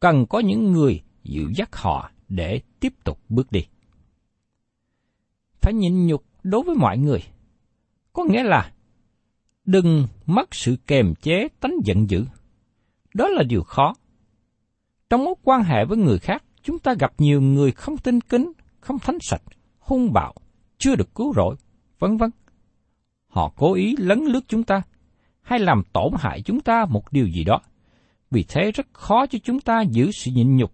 cần 0.00 0.26
có 0.26 0.38
những 0.38 0.72
người 0.72 1.02
dịu 1.24 1.50
dắt 1.56 1.76
họ 1.76 2.10
để 2.28 2.60
tiếp 2.80 2.92
tục 3.04 3.20
bước 3.28 3.52
đi. 3.52 3.60
Phải 5.60 5.74
nhịn 5.74 6.06
nhục 6.06 6.24
đối 6.42 6.62
với 6.62 6.76
mọi 6.76 6.98
người, 6.98 7.22
có 8.12 8.24
nghĩa 8.24 8.42
là 8.42 8.72
đừng 9.64 10.06
mất 10.26 10.54
sự 10.54 10.76
kềm 10.86 11.14
chế 11.14 11.48
tánh 11.60 11.74
giận 11.84 12.10
dữ. 12.10 12.24
Đó 13.14 13.28
là 13.28 13.42
điều 13.42 13.62
khó. 13.62 13.94
Trong 15.10 15.24
mối 15.24 15.34
quan 15.42 15.62
hệ 15.62 15.84
với 15.84 15.98
người 15.98 16.18
khác, 16.18 16.44
chúng 16.62 16.78
ta 16.78 16.94
gặp 16.98 17.12
nhiều 17.18 17.40
người 17.40 17.72
không 17.72 17.98
tin 17.98 18.20
kính, 18.20 18.52
không 18.80 18.98
thánh 18.98 19.18
sạch, 19.20 19.42
hung 19.78 20.12
bạo, 20.12 20.34
chưa 20.78 20.96
được 20.96 21.14
cứu 21.14 21.32
rỗi, 21.36 21.56
vân 21.98 22.16
vân. 22.16 22.30
Họ 23.26 23.52
cố 23.56 23.74
ý 23.74 23.94
lấn 23.98 24.24
lướt 24.24 24.40
chúng 24.48 24.64
ta, 24.64 24.82
hay 25.42 25.58
làm 25.58 25.82
tổn 25.92 26.12
hại 26.18 26.42
chúng 26.42 26.60
ta 26.60 26.86
một 26.90 27.12
điều 27.12 27.28
gì 27.28 27.44
đó. 27.44 27.60
Vì 28.30 28.44
thế 28.48 28.70
rất 28.70 28.86
khó 28.92 29.26
cho 29.26 29.38
chúng 29.42 29.60
ta 29.60 29.82
giữ 29.90 30.10
sự 30.12 30.30
nhịn 30.34 30.56
nhục, 30.56 30.72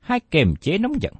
hay 0.00 0.20
kềm 0.20 0.54
chế 0.56 0.78
nóng 0.78 1.02
giận. 1.02 1.14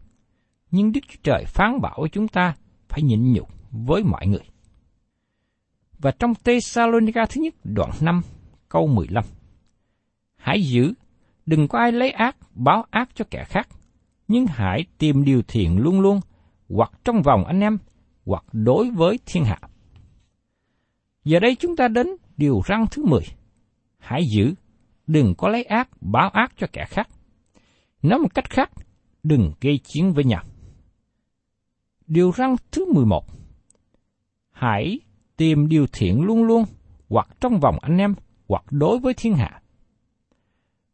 Nhưng 0.71 0.93
Đức 0.93 1.01
Chúa 1.09 1.21
Trời 1.23 1.45
phán 1.47 1.81
bảo 1.81 2.07
chúng 2.13 2.29
ta 2.29 2.55
phải 2.89 3.03
nhịn 3.03 3.33
nhục 3.33 3.49
với 3.71 4.03
mọi 4.03 4.27
người. 4.27 4.45
Và 5.99 6.11
trong 6.11 6.35
Thessalonica 6.35 7.27
thứ 7.27 7.41
nhất 7.41 7.55
đoạn 7.65 7.91
5 8.01 8.21
câu 8.69 8.87
15. 8.87 9.25
Hãy 10.37 10.63
giữ, 10.63 10.95
đừng 11.47 11.69
có 11.69 11.79
ai 11.79 11.93
lấy 11.93 12.11
ác 12.11 12.37
báo 12.55 12.85
ác 12.91 13.11
cho 13.15 13.25
kẻ 13.31 13.45
khác, 13.45 13.69
nhưng 14.29 14.47
hãy 14.47 14.85
tìm 14.99 15.25
điều 15.25 15.43
thiện 15.49 15.79
luôn 15.79 16.01
luôn, 16.01 16.21
hoặc 16.69 16.93
trong 17.05 17.23
vòng 17.23 17.45
anh 17.45 17.61
em, 17.61 17.79
hoặc 18.27 18.45
đối 18.53 18.91
với 18.91 19.19
thiên 19.27 19.45
hạ. 19.45 19.59
Giờ 21.25 21.41
đây 21.41 21.55
chúng 21.55 21.77
ta 21.77 21.89
đến 21.89 22.07
điều 22.37 22.61
răng 22.65 22.87
thứ 22.91 23.05
10. 23.05 23.21
Hãy 23.99 24.23
giữ, 24.35 24.55
đừng 25.07 25.35
có 25.35 25.49
lấy 25.49 25.65
ác 25.65 25.89
báo 26.01 26.31
ác 26.31 26.53
cho 26.57 26.67
kẻ 26.73 26.85
khác. 26.89 27.09
Nói 28.03 28.19
một 28.19 28.35
cách 28.35 28.51
khác, 28.51 28.71
đừng 29.23 29.53
gây 29.61 29.79
chiến 29.85 30.13
với 30.13 30.25
nhau. 30.25 30.45
Điều 32.07 32.31
răng 32.31 32.57
thứ 32.71 32.93
11. 32.93 33.25
Hãy 34.51 35.01
tìm 35.37 35.69
điều 35.69 35.87
thiện 35.93 36.23
luôn 36.23 36.45
luôn, 36.45 36.65
hoặc 37.09 37.29
trong 37.41 37.61
vòng 37.61 37.79
anh 37.83 37.99
em, 37.99 38.15
hoặc 38.49 38.65
đối 38.71 38.99
với 38.99 39.15
thiên 39.15 39.35
hạ. 39.35 39.63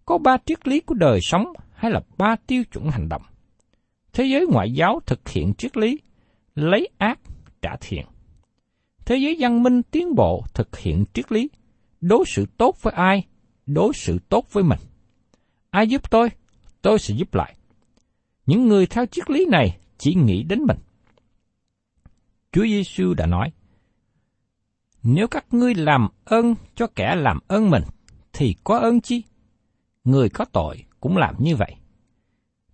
Có 0.05 0.19
ba 0.19 0.37
triết 0.47 0.69
lý 0.69 0.81
của 0.81 0.95
đời 0.95 1.19
sống 1.23 1.53
hay 1.73 1.91
là 1.91 2.00
ba 2.19 2.37
tiêu 2.47 2.65
chuẩn 2.65 2.91
hành 2.91 3.09
động. 3.09 3.23
Thế 4.12 4.25
giới 4.25 4.47
ngoại 4.47 4.73
giáo 4.73 5.00
thực 5.07 5.29
hiện 5.29 5.55
triết 5.55 5.77
lý 5.77 5.99
lấy 6.55 6.88
ác 6.99 7.21
trả 7.62 7.77
thiện. 7.81 8.07
Thế 9.05 9.17
giới 9.17 9.37
văn 9.38 9.62
minh 9.62 9.83
tiến 9.83 10.15
bộ 10.15 10.45
thực 10.55 10.79
hiện 10.79 11.05
triết 11.12 11.33
lý 11.33 11.50
đối 12.00 12.25
xử 12.27 12.47
tốt 12.57 12.83
với 12.83 12.93
ai, 12.97 13.27
đối 13.68 13.94
xử 13.94 14.18
tốt 14.28 14.52
với 14.52 14.64
mình. 14.64 14.78
Ai 15.70 15.88
giúp 15.88 16.10
tôi, 16.10 16.28
tôi 16.82 16.98
sẽ 16.98 17.14
giúp 17.14 17.34
lại. 17.34 17.54
Những 18.46 18.68
người 18.68 18.87
theo 18.87 19.06
triết 19.06 19.30
lý 19.30 19.46
này 19.46 19.78
chỉ 19.98 20.14
nghĩ 20.14 20.42
đến 20.42 20.62
mình. 20.62 20.78
Chúa 22.52 22.64
Giêsu 22.64 23.14
đã 23.14 23.26
nói, 23.26 23.52
Nếu 25.02 25.28
các 25.28 25.54
ngươi 25.54 25.75
làm 25.75 26.08
ơn 26.25 26.54
cho 26.75 26.87
kẻ 26.87 27.14
làm 27.16 27.38
ơn 27.48 27.70
mình, 27.70 27.82
thì 28.32 28.56
có 28.64 28.78
ơn 28.78 29.00
chi? 29.00 29.22
Người 30.04 30.28
có 30.28 30.44
tội 30.44 30.84
cũng 31.00 31.16
làm 31.16 31.34
như 31.38 31.56
vậy. 31.56 31.75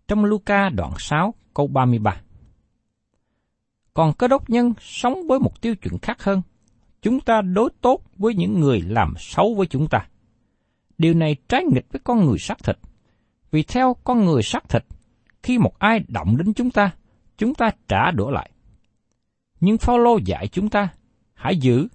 Trong 0.08 0.24
Luca 0.24 0.68
đoạn 0.68 0.92
6 0.98 1.34
câu 1.54 1.66
33 1.66 2.20
Còn 3.94 4.12
cơ 4.12 4.28
đốc 4.28 4.50
nhân 4.50 4.72
sống 4.80 5.26
với 5.28 5.38
một 5.38 5.60
tiêu 5.60 5.74
chuẩn 5.74 5.98
khác 5.98 6.22
hơn. 6.22 6.42
Chúng 7.02 7.20
ta 7.20 7.42
đối 7.42 7.70
tốt 7.80 8.00
với 8.16 8.34
những 8.34 8.60
người 8.60 8.80
làm 8.80 9.14
xấu 9.18 9.54
với 9.54 9.66
chúng 9.66 9.88
ta. 9.88 10.08
Điều 10.98 11.14
này 11.14 11.36
trái 11.48 11.64
nghịch 11.64 11.86
với 11.92 12.00
con 12.04 12.24
người 12.24 12.38
xác 12.38 12.58
thịt. 12.64 12.78
Vì 13.50 13.62
theo 13.62 13.96
con 14.04 14.24
người 14.24 14.42
xác 14.42 14.68
thịt, 14.68 14.84
khi 15.42 15.58
một 15.58 15.78
ai 15.78 16.04
động 16.08 16.36
đến 16.36 16.54
chúng 16.54 16.70
ta, 16.70 16.90
chúng 17.38 17.54
ta 17.54 17.70
trả 17.88 18.10
đũa 18.10 18.30
lại. 18.30 18.50
Nhưng 19.60 19.78
Phaolô 19.78 20.18
dạy 20.24 20.48
chúng 20.48 20.68
ta, 20.68 20.88
hãy 21.34 21.56
giữ, 21.56 21.88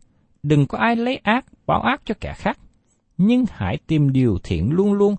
đừng 0.43 0.67
có 0.67 0.77
ai 0.77 0.95
lấy 0.95 1.17
ác 1.17 1.45
báo 1.65 1.81
ác 1.81 2.01
cho 2.05 2.15
kẻ 2.21 2.33
khác, 2.37 2.59
nhưng 3.17 3.45
hãy 3.51 3.77
tìm 3.87 4.11
điều 4.11 4.37
thiện 4.43 4.71
luôn 4.71 4.93
luôn, 4.93 5.15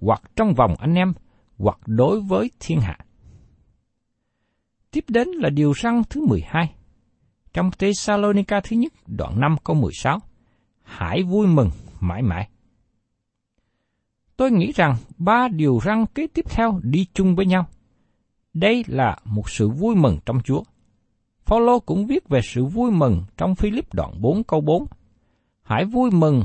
hoặc 0.00 0.22
trong 0.36 0.54
vòng 0.54 0.74
anh 0.78 0.94
em, 0.94 1.12
hoặc 1.58 1.78
đối 1.86 2.20
với 2.20 2.50
thiên 2.60 2.80
hạ. 2.80 2.98
Tiếp 4.90 5.04
đến 5.08 5.28
là 5.28 5.50
điều 5.50 5.72
răng 5.72 6.02
thứ 6.10 6.26
12. 6.26 6.74
Trong 7.52 7.70
Thessalonica 7.70 8.60
thứ 8.60 8.76
nhất, 8.76 8.92
đoạn 9.06 9.40
5 9.40 9.56
câu 9.64 9.76
16. 9.76 10.18
Hãy 10.82 11.22
vui 11.22 11.46
mừng 11.46 11.70
mãi 12.00 12.22
mãi. 12.22 12.48
Tôi 14.36 14.50
nghĩ 14.50 14.72
rằng 14.72 14.96
ba 15.16 15.48
điều 15.48 15.78
răng 15.78 16.06
kế 16.06 16.26
tiếp 16.26 16.44
theo 16.48 16.80
đi 16.82 17.06
chung 17.14 17.36
với 17.36 17.46
nhau. 17.46 17.66
Đây 18.54 18.84
là 18.86 19.18
một 19.24 19.50
sự 19.50 19.68
vui 19.68 19.94
mừng 19.94 20.18
trong 20.26 20.40
Chúa. 20.44 20.62
Phaolô 21.44 21.80
cũng 21.80 22.06
viết 22.06 22.28
về 22.28 22.40
sự 22.44 22.64
vui 22.64 22.90
mừng 22.90 23.22
trong 23.36 23.54
Philip 23.54 23.94
đoạn 23.94 24.12
4 24.20 24.44
câu 24.44 24.60
4. 24.60 24.86
Hãy 25.62 25.84
vui 25.84 26.10
mừng 26.10 26.42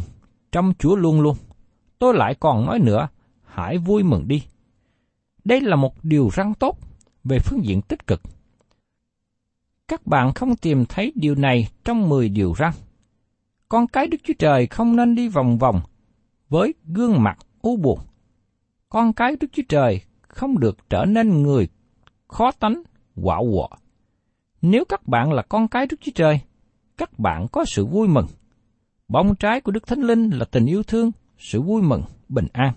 trong 0.52 0.74
Chúa 0.80 0.96
luôn 0.96 1.22
luôn. 1.22 1.38
Tôi 2.00 2.14
lại 2.14 2.36
còn 2.40 2.66
nói 2.66 2.80
nữa, 2.80 3.08
hãy 3.44 3.78
vui 3.78 4.04
mừng 4.04 4.28
đi. 4.28 4.44
Đây 5.44 5.62
là 5.62 5.76
một 5.76 5.94
điều 6.04 6.30
răng 6.34 6.54
tốt 6.54 6.78
về 7.24 7.40
phương 7.40 7.66
diện 7.66 7.82
tích 7.82 8.08
cực. 8.08 8.22
Các 9.88 10.08
bạn 10.08 10.34
không 10.34 10.56
tìm 10.56 10.86
thấy 10.86 11.14
điều 11.16 11.36
này 11.36 11.68
trong 11.84 12.10
10 12.10 12.30
điều 12.30 12.54
răng. 12.54 12.74
Con 13.70 13.88
cái 13.88 14.08
Đức 14.08 14.18
Chúa 14.24 14.34
Trời 14.40 14.68
không 14.68 14.96
nên 14.96 15.16
đi 15.16 15.28
vòng 15.28 15.58
vòng 15.58 15.82
với 16.50 16.74
gương 16.86 17.24
mặt 17.24 17.38
u 17.62 17.78
buồn. 17.78 18.00
Con 18.90 19.14
cái 19.14 19.36
Đức 19.40 19.48
Chúa 19.52 19.64
Trời 19.70 20.02
không 20.22 20.60
được 20.60 20.90
trở 20.90 21.06
nên 21.06 21.44
người 21.44 21.68
khó 22.28 22.52
tánh, 22.52 22.84
quạo 23.24 23.46
quọ. 23.54 23.78
Nếu 24.62 24.86
các 24.86 25.08
bạn 25.08 25.34
là 25.34 25.42
con 25.42 25.68
cái 25.68 25.88
Đức 25.90 25.98
Chúa 26.02 26.12
Trời, 26.16 26.40
các 26.98 27.20
bạn 27.20 27.48
có 27.52 27.66
sự 27.66 27.86
vui 27.86 28.08
mừng. 28.08 28.28
Bông 29.08 29.36
trái 29.36 29.62
của 29.62 29.72
Đức 29.72 29.88
Thánh 29.88 30.02
Linh 30.02 30.30
là 30.30 30.46
tình 30.46 30.66
yêu 30.66 30.84
thương, 30.84 31.12
sự 31.38 31.62
vui 31.62 31.82
mừng, 31.82 32.04
bình 32.30 32.48
an. 32.54 32.74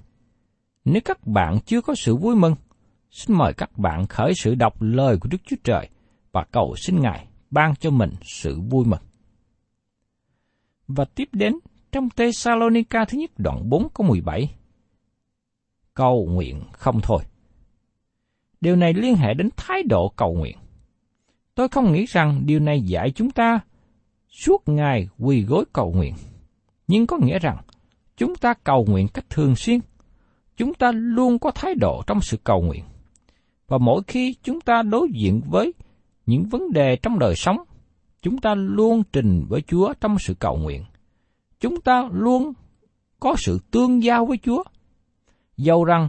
Nếu 0.85 1.03
các 1.05 1.27
bạn 1.27 1.59
chưa 1.67 1.81
có 1.81 1.95
sự 1.95 2.17
vui 2.17 2.37
mừng, 2.37 2.55
xin 3.11 3.37
mời 3.37 3.53
các 3.53 3.79
bạn 3.79 4.07
khởi 4.07 4.33
sự 4.35 4.55
đọc 4.55 4.75
lời 4.81 5.17
của 5.21 5.29
Đức 5.29 5.39
Chúa 5.45 5.57
Trời 5.65 5.89
và 6.33 6.45
cầu 6.53 6.75
xin 6.77 7.01
Ngài 7.01 7.27
ban 7.51 7.75
cho 7.75 7.91
mình 7.91 8.11
sự 8.23 8.61
vui 8.61 8.85
mừng. 8.85 9.01
Và 10.89 11.05
tiếp 11.05 11.29
đến 11.33 11.55
trong 11.93 12.11
Tê 12.11 12.33
Sa 12.33 12.55
Loni 12.55 12.83
Ca 12.83 13.05
thứ 13.05 13.19
nhất 13.19 13.31
đoạn 13.39 13.69
4 13.69 13.89
câu 13.95 14.07
17. 14.07 14.55
Cầu 15.95 16.27
nguyện 16.31 16.63
không 16.73 17.01
thôi. 17.03 17.23
Điều 18.61 18.77
này 18.77 18.95
liên 18.95 19.15
hệ 19.15 19.35
đến 19.35 19.49
thái 19.57 19.83
độ 19.83 20.13
cầu 20.17 20.35
nguyện. 20.35 20.57
Tôi 21.55 21.69
không 21.69 21.93
nghĩ 21.93 22.07
rằng 22.07 22.43
điều 22.47 22.61
này 22.61 22.81
dạy 22.81 23.11
chúng 23.11 23.31
ta 23.31 23.61
suốt 24.29 24.63
ngày 24.69 25.09
quỳ 25.19 25.43
gối 25.43 25.65
cầu 25.73 25.93
nguyện. 25.93 26.15
Nhưng 26.87 27.07
có 27.07 27.19
nghĩa 27.23 27.39
rằng 27.39 27.57
chúng 28.17 28.35
ta 28.35 28.55
cầu 28.65 28.87
nguyện 28.89 29.09
cách 29.09 29.31
thường 29.31 29.57
xuyên. 29.57 29.81
Chúng 30.57 30.75
ta 30.75 30.93
luôn 30.93 31.39
có 31.39 31.51
thái 31.51 31.75
độ 31.75 32.03
trong 32.07 32.21
sự 32.21 32.37
cầu 32.45 32.63
nguyện. 32.63 32.85
Và 33.69 33.79
mỗi 33.79 34.03
khi 34.07 34.35
chúng 34.43 34.61
ta 34.61 34.83
đối 34.83 35.09
diện 35.15 35.41
với 35.51 35.73
những 36.27 36.45
vấn 36.45 36.73
đề 36.73 36.97
trong 36.97 37.19
đời 37.19 37.35
sống, 37.37 37.57
chúng 38.23 38.39
ta 38.39 38.55
luôn 38.55 39.03
trình 39.13 39.45
với 39.49 39.63
Chúa 39.63 39.93
trong 40.01 40.17
sự 40.19 40.35
cầu 40.35 40.57
nguyện. 40.57 40.85
Chúng 41.61 41.81
ta 41.81 42.09
luôn 42.13 42.53
có 43.21 43.35
sự 43.39 43.59
tương 43.71 44.03
giao 44.03 44.27
với 44.27 44.39
Chúa. 44.43 44.63
Dầu 45.63 45.85
rằng 45.85 46.09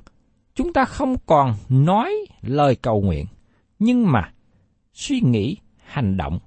chúng 0.56 0.74
ta 0.74 0.86
không 0.86 1.16
còn 1.26 1.56
nói 1.70 2.14
lời 2.42 2.76
cầu 2.76 3.02
nguyện, 3.02 3.26
nhưng 3.80 4.12
mà 4.12 4.32
suy 4.94 5.22
nghĩ, 5.22 5.58
hành 5.86 6.18
động 6.18 6.40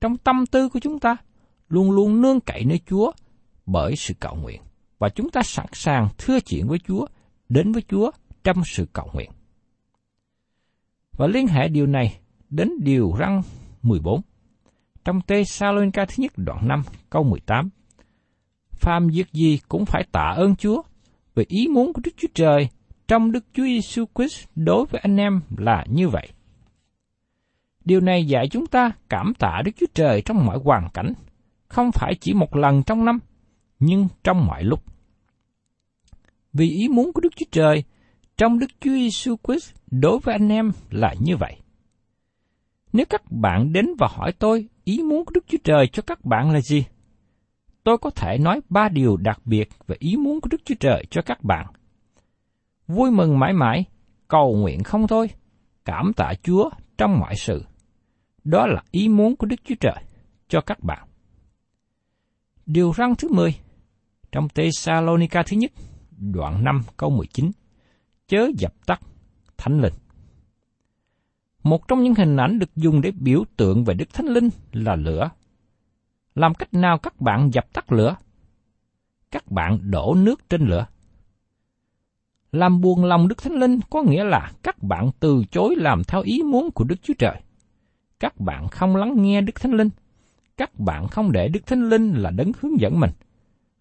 trong 0.00 0.16
tâm 0.16 0.46
tư 0.46 0.68
của 0.68 0.78
chúng 0.78 0.98
ta 0.98 1.16
luôn 1.68 1.90
luôn 1.90 2.22
nương 2.22 2.40
cậy 2.40 2.64
nơi 2.64 2.80
Chúa 2.86 3.12
bởi 3.66 3.96
sự 3.96 4.14
cầu 4.20 4.34
nguyện 4.34 4.62
và 4.98 5.08
chúng 5.08 5.30
ta 5.30 5.42
sẵn 5.42 5.66
sàng 5.72 6.08
thưa 6.18 6.40
chuyện 6.40 6.68
với 6.68 6.78
Chúa, 6.78 7.06
đến 7.48 7.72
với 7.72 7.82
Chúa 7.82 8.10
trong 8.44 8.64
sự 8.64 8.86
cầu 8.92 9.10
nguyện. 9.12 9.30
Và 11.12 11.26
liên 11.26 11.46
hệ 11.46 11.68
điều 11.68 11.86
này 11.86 12.18
đến 12.50 12.70
điều 12.80 13.14
răng 13.18 13.42
14. 13.82 14.20
Trong 15.04 15.20
tê 15.20 15.44
sa 15.44 15.72
ca 15.92 16.04
thứ 16.04 16.14
nhất 16.16 16.32
đoạn 16.36 16.68
5 16.68 16.82
câu 17.10 17.24
18. 17.24 17.68
Phàm 18.70 19.08
việc 19.08 19.32
gì 19.32 19.60
cũng 19.68 19.84
phải 19.84 20.04
tạ 20.12 20.34
ơn 20.36 20.56
Chúa, 20.56 20.82
về 21.34 21.44
ý 21.48 21.68
muốn 21.68 21.92
của 21.92 22.00
Đức 22.04 22.10
Chúa 22.16 22.28
Trời 22.34 22.68
trong 23.08 23.32
Đức 23.32 23.44
Chúa 23.52 23.64
Giêsu 23.64 24.04
Christ 24.14 24.44
đối 24.54 24.86
với 24.86 25.00
anh 25.00 25.16
em 25.16 25.40
là 25.58 25.84
như 25.88 26.08
vậy. 26.08 26.28
Điều 27.84 28.00
này 28.00 28.24
dạy 28.24 28.48
chúng 28.48 28.66
ta 28.66 28.92
cảm 29.08 29.32
tạ 29.38 29.62
Đức 29.64 29.72
Chúa 29.76 29.86
Trời 29.94 30.22
trong 30.22 30.46
mọi 30.46 30.58
hoàn 30.64 30.88
cảnh, 30.94 31.12
không 31.68 31.92
phải 31.92 32.14
chỉ 32.20 32.34
một 32.34 32.56
lần 32.56 32.82
trong 32.82 33.04
năm, 33.04 33.18
nhưng 33.78 34.08
trong 34.24 34.46
mọi 34.46 34.64
lúc. 34.64 34.84
Vì 36.52 36.70
ý 36.70 36.88
muốn 36.88 37.12
của 37.12 37.20
Đức 37.20 37.36
Chúa 37.36 37.46
Trời 37.50 37.84
trong 38.36 38.58
Đức 38.58 38.70
Chúa 38.80 38.90
Giêsu 38.90 39.36
Christ 39.46 39.74
đối 39.90 40.18
với 40.18 40.34
anh 40.34 40.48
em 40.48 40.72
là 40.90 41.14
như 41.20 41.36
vậy. 41.36 41.56
Nếu 42.92 43.06
các 43.10 43.22
bạn 43.30 43.72
đến 43.72 43.86
và 43.98 44.08
hỏi 44.10 44.32
tôi 44.32 44.68
ý 44.84 45.02
muốn 45.02 45.24
của 45.24 45.32
Đức 45.34 45.44
Chúa 45.46 45.58
Trời 45.64 45.86
cho 45.92 46.02
các 46.06 46.24
bạn 46.24 46.50
là 46.50 46.60
gì? 46.60 46.84
Tôi 47.84 47.98
có 47.98 48.10
thể 48.10 48.38
nói 48.38 48.60
ba 48.68 48.88
điều 48.88 49.16
đặc 49.16 49.40
biệt 49.44 49.68
về 49.86 49.96
ý 49.98 50.16
muốn 50.16 50.40
của 50.40 50.48
Đức 50.50 50.60
Chúa 50.64 50.74
Trời 50.80 51.04
cho 51.10 51.22
các 51.22 51.44
bạn. 51.44 51.66
Vui 52.86 53.10
mừng 53.10 53.38
mãi 53.38 53.52
mãi, 53.52 53.84
cầu 54.28 54.56
nguyện 54.56 54.82
không 54.82 55.06
thôi, 55.06 55.30
cảm 55.84 56.12
tạ 56.16 56.32
Chúa 56.42 56.70
trong 56.98 57.20
mọi 57.20 57.36
sự. 57.36 57.64
Đó 58.44 58.66
là 58.66 58.82
ý 58.90 59.08
muốn 59.08 59.36
của 59.36 59.46
Đức 59.46 59.60
Chúa 59.64 59.74
Trời 59.80 60.02
cho 60.48 60.60
các 60.60 60.80
bạn. 60.80 61.08
Điều 62.66 62.92
răng 62.92 63.14
thứ 63.14 63.28
10 63.32 63.54
trong 64.32 64.48
Thessalonica 64.48 65.42
thứ 65.42 65.56
nhất, 65.56 65.72
đoạn 66.18 66.64
5 66.64 66.82
câu 66.96 67.10
19. 67.10 67.50
Chớ 68.28 68.48
dập 68.58 68.74
tắt 68.86 69.00
Thánh 69.56 69.80
Linh. 69.80 69.94
Một 71.62 71.88
trong 71.88 72.02
những 72.02 72.14
hình 72.14 72.36
ảnh 72.36 72.58
được 72.58 72.76
dùng 72.76 73.00
để 73.00 73.10
biểu 73.10 73.44
tượng 73.56 73.84
về 73.84 73.94
Đức 73.94 74.12
Thánh 74.12 74.26
Linh 74.26 74.48
là 74.72 74.96
lửa. 74.96 75.30
Làm 76.34 76.54
cách 76.54 76.74
nào 76.74 76.98
các 76.98 77.20
bạn 77.20 77.50
dập 77.52 77.72
tắt 77.72 77.92
lửa? 77.92 78.16
Các 79.30 79.50
bạn 79.50 79.90
đổ 79.90 80.14
nước 80.14 80.48
trên 80.50 80.66
lửa. 80.66 80.86
Làm 82.52 82.80
buồn 82.80 83.04
lòng 83.04 83.28
Đức 83.28 83.42
Thánh 83.42 83.52
Linh 83.52 83.80
có 83.90 84.02
nghĩa 84.02 84.24
là 84.24 84.52
các 84.62 84.82
bạn 84.82 85.10
từ 85.20 85.44
chối 85.50 85.74
làm 85.78 86.04
theo 86.04 86.22
ý 86.22 86.42
muốn 86.42 86.70
của 86.70 86.84
Đức 86.84 86.96
Chúa 87.02 87.14
Trời. 87.18 87.40
Các 88.20 88.40
bạn 88.40 88.68
không 88.68 88.96
lắng 88.96 89.22
nghe 89.22 89.40
Đức 89.40 89.60
Thánh 89.60 89.72
Linh. 89.72 89.88
Các 90.56 90.78
bạn 90.78 91.08
không 91.08 91.32
để 91.32 91.48
Đức 91.48 91.66
Thánh 91.66 91.88
Linh 91.88 92.14
là 92.14 92.30
đấng 92.30 92.52
hướng 92.60 92.80
dẫn 92.80 93.00
mình. 93.00 93.10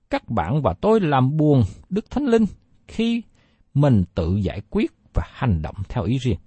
Các 0.10 0.30
bạn 0.30 0.62
và 0.62 0.74
tôi 0.82 1.00
làm 1.00 1.38
buồn 1.38 1.64
Đức 1.90 2.12
Thánh 2.12 2.26
Linh 2.26 2.46
khi 2.88 3.22
mình 3.74 4.04
tự 4.16 4.36
giải 4.36 4.62
quyết 4.70 4.92
và 5.14 5.24
hành 5.32 5.62
động 5.62 5.76
theo 5.90 6.04
ý 6.04 6.18
riêng. 6.18 6.38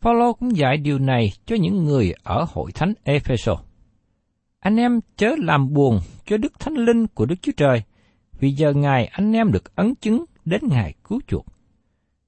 Phaolô 0.00 0.32
cũng 0.32 0.56
dạy 0.56 0.76
điều 0.76 0.98
này 0.98 1.32
cho 1.46 1.56
những 1.56 1.84
người 1.84 2.14
ở 2.22 2.46
hội 2.48 2.72
thánh 2.72 2.92
Epheso. 3.04 3.56
Anh 4.60 4.76
em 4.76 5.00
chớ 5.16 5.34
làm 5.38 5.72
buồn 5.72 6.00
cho 6.26 6.36
Đức 6.36 6.60
Thánh 6.60 6.74
Linh 6.74 7.06
của 7.06 7.26
Đức 7.26 7.34
Chúa 7.42 7.52
Trời, 7.56 7.82
vì 8.38 8.52
giờ 8.52 8.72
Ngài 8.72 9.06
anh 9.06 9.32
em 9.32 9.52
được 9.52 9.76
ấn 9.76 9.94
chứng 9.94 10.24
đến 10.44 10.60
Ngài 10.68 10.94
cứu 11.04 11.20
chuộc. 11.26 11.46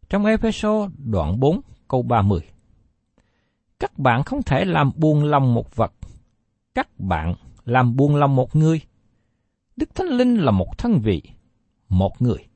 Trong 0.09 0.25
Epheso 0.25 0.88
đoạn 0.99 1.41
4 1.41 1.61
câu 1.88 2.02
30 2.02 2.41
Các 3.79 3.99
bạn 3.99 4.23
không 4.23 4.43
thể 4.43 4.64
làm 4.64 4.91
buồn 4.97 5.25
lòng 5.25 5.55
một 5.55 5.76
vật, 5.76 5.93
các 6.75 6.88
bạn 6.99 7.35
làm 7.64 7.97
buồn 7.97 8.17
lòng 8.17 8.37
một 8.37 8.57
người. 8.57 8.81
Đức 9.76 9.95
Thánh 9.95 10.09
Linh 10.09 10.37
là 10.37 10.50
một 10.50 10.79
thân 10.79 11.00
vị, 11.00 11.23
một 11.88 12.23
người. 12.23 12.47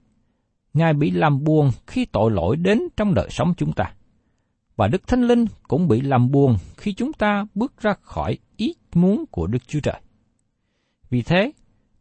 Ngài 0.75 0.95
bị 0.95 1.11
làm 1.11 1.45
buồn 1.45 1.71
khi 1.87 2.05
tội 2.05 2.31
lỗi 2.31 2.57
đến 2.57 2.81
trong 2.97 3.15
đời 3.15 3.29
sống 3.31 3.55
chúng 3.57 3.73
ta. 3.73 3.93
Và 4.77 4.89
Đức 4.89 5.07
Thánh 5.07 5.23
Linh 5.23 5.47
cũng 5.69 5.89
bị 5.89 6.01
làm 6.01 6.31
buồn 6.31 6.57
khi 6.77 6.93
chúng 6.93 7.13
ta 7.13 7.47
bước 7.55 7.81
ra 7.81 7.95
khỏi 8.03 8.39
ý 8.57 8.75
muốn 8.95 9.25
của 9.31 9.47
Đức 9.47 9.69
Chúa 9.69 9.81
Trời. 9.81 10.01
Vì 11.11 11.23
thế, 11.23 11.53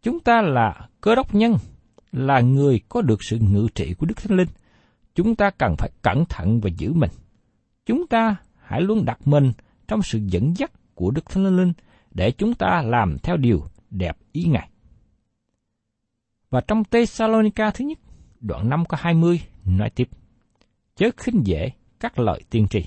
chúng 0.02 0.20
ta 0.20 0.42
là 0.42 0.90
cơ 1.02 1.16
đốc 1.16 1.36
nhân, 1.36 1.58
là 2.12 2.40
người 2.40 2.80
có 2.90 3.02
được 3.02 3.24
sự 3.24 3.38
ngự 3.40 3.68
trị 3.76 3.94
của 3.94 4.06
Đức 4.06 4.18
Thánh 4.18 4.38
Linh. 4.38 4.48
Chúng 5.16 5.36
ta 5.36 5.50
cần 5.50 5.76
phải 5.78 5.90
cẩn 6.02 6.26
thận 6.26 6.60
và 6.60 6.70
giữ 6.78 6.94
mình. 6.94 7.12
Chúng 7.86 8.08
ta 8.08 8.36
hãy 8.56 8.82
luôn 8.82 9.06
đặt 9.06 9.28
mình 9.28 9.52
trong 9.88 10.02
sự 10.02 10.20
dẫn 10.28 10.54
dắt 10.58 10.72
của 10.96 11.12
Đức 11.12 11.26
Thánh 11.30 11.58
Linh 11.58 11.74
để 12.12 12.32
chúng 12.32 12.54
ta 12.54 12.82
làm 12.86 13.18
theo 13.24 13.38
điều 13.38 13.64
đẹp 13.90 14.18
ý 14.32 14.44
Ngài. 14.44 14.70
Và 16.50 16.62
trong 16.62 16.84
Thessalonica 16.84 17.72
thứ 17.72 17.86
nhất, 17.86 18.00
đoạn 18.40 18.70
5 18.70 18.86
có 18.86 18.98
20 19.02 19.42
nói 19.66 19.90
tiếp, 19.90 20.10
chớ 20.96 21.10
khinh 21.18 21.42
dễ 21.46 21.72
các 22.00 22.20
lời 22.20 22.42
tiên 22.50 22.68
tri. 22.70 22.86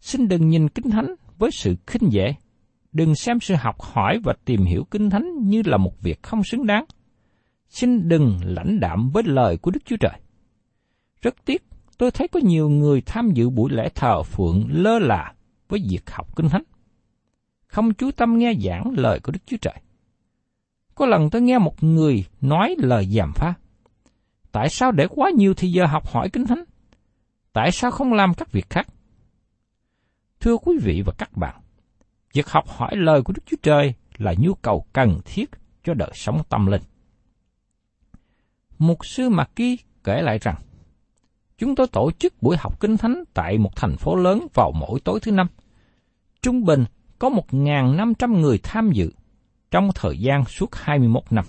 Xin 0.00 0.28
đừng 0.28 0.48
nhìn 0.48 0.68
Kinh 0.68 0.90
Thánh 0.90 1.14
với 1.38 1.50
sự 1.50 1.76
khinh 1.86 2.12
dễ, 2.12 2.34
đừng 2.92 3.14
xem 3.14 3.40
sự 3.40 3.54
học 3.54 3.80
hỏi 3.80 4.18
và 4.24 4.34
tìm 4.44 4.64
hiểu 4.64 4.84
Kinh 4.90 5.10
Thánh 5.10 5.24
như 5.42 5.62
là 5.64 5.76
một 5.76 6.02
việc 6.02 6.22
không 6.22 6.44
xứng 6.44 6.66
đáng. 6.66 6.84
Xin 7.68 8.08
đừng 8.08 8.38
lãnh 8.42 8.80
đạm 8.80 9.10
với 9.10 9.22
lời 9.22 9.56
của 9.56 9.70
Đức 9.70 9.84
Chúa 9.84 9.96
Trời. 9.96 10.20
Rất 11.22 11.34
tiếc, 11.44 11.62
tôi 11.98 12.10
thấy 12.10 12.28
có 12.28 12.40
nhiều 12.42 12.68
người 12.68 13.00
tham 13.00 13.30
dự 13.34 13.50
buổi 13.50 13.70
lễ 13.72 13.88
thờ 13.94 14.22
phượng 14.22 14.66
lơ 14.70 14.98
là 14.98 15.34
với 15.68 15.80
việc 15.90 16.10
học 16.10 16.36
Kinh 16.36 16.48
Thánh. 16.48 16.62
Không 17.66 17.94
chú 17.94 18.10
tâm 18.10 18.38
nghe 18.38 18.52
giảng 18.64 18.90
lời 18.96 19.20
của 19.20 19.32
Đức 19.32 19.46
Chúa 19.46 19.56
Trời. 19.60 19.74
Có 20.94 21.06
lần 21.06 21.30
tôi 21.30 21.42
nghe 21.42 21.58
một 21.58 21.82
người 21.82 22.24
nói 22.40 22.74
lời 22.78 23.06
giảm 23.06 23.32
pha. 23.34 23.54
Tại 24.52 24.68
sao 24.68 24.92
để 24.92 25.06
quá 25.10 25.30
nhiều 25.30 25.54
thì 25.54 25.68
giờ 25.68 25.86
học 25.86 26.08
hỏi 26.08 26.30
Kinh 26.32 26.46
Thánh? 26.46 26.64
Tại 27.56 27.72
sao 27.72 27.90
không 27.90 28.12
làm 28.12 28.34
các 28.34 28.52
việc 28.52 28.70
khác? 28.70 28.86
Thưa 30.40 30.56
quý 30.56 30.78
vị 30.82 31.02
và 31.06 31.12
các 31.18 31.36
bạn, 31.36 31.60
việc 32.32 32.48
học 32.48 32.64
hỏi 32.68 32.96
lời 32.96 33.22
của 33.22 33.32
Đức 33.32 33.42
Chúa 33.46 33.56
Trời 33.62 33.94
là 34.18 34.34
nhu 34.38 34.54
cầu 34.54 34.86
cần 34.92 35.18
thiết 35.24 35.50
cho 35.84 35.94
đời 35.94 36.10
sống 36.14 36.42
tâm 36.48 36.66
linh. 36.66 36.82
Mục 38.78 39.06
sư 39.06 39.28
Mạc 39.28 39.50
Kỳ 39.56 39.78
kể 40.04 40.22
lại 40.22 40.38
rằng, 40.38 40.54
chúng 41.58 41.74
tôi 41.74 41.86
tổ 41.86 42.10
chức 42.18 42.42
buổi 42.42 42.56
học 42.56 42.80
kinh 42.80 42.96
thánh 42.96 43.24
tại 43.34 43.58
một 43.58 43.76
thành 43.76 43.96
phố 43.96 44.16
lớn 44.16 44.46
vào 44.54 44.72
mỗi 44.72 45.00
tối 45.00 45.20
thứ 45.22 45.32
năm. 45.32 45.46
Trung 46.42 46.64
bình 46.64 46.84
có 47.18 47.30
1.500 47.50 48.40
người 48.40 48.58
tham 48.62 48.90
dự 48.92 49.10
trong 49.70 49.90
thời 49.94 50.18
gian 50.18 50.44
suốt 50.44 50.74
21 50.74 51.22
năm. 51.30 51.44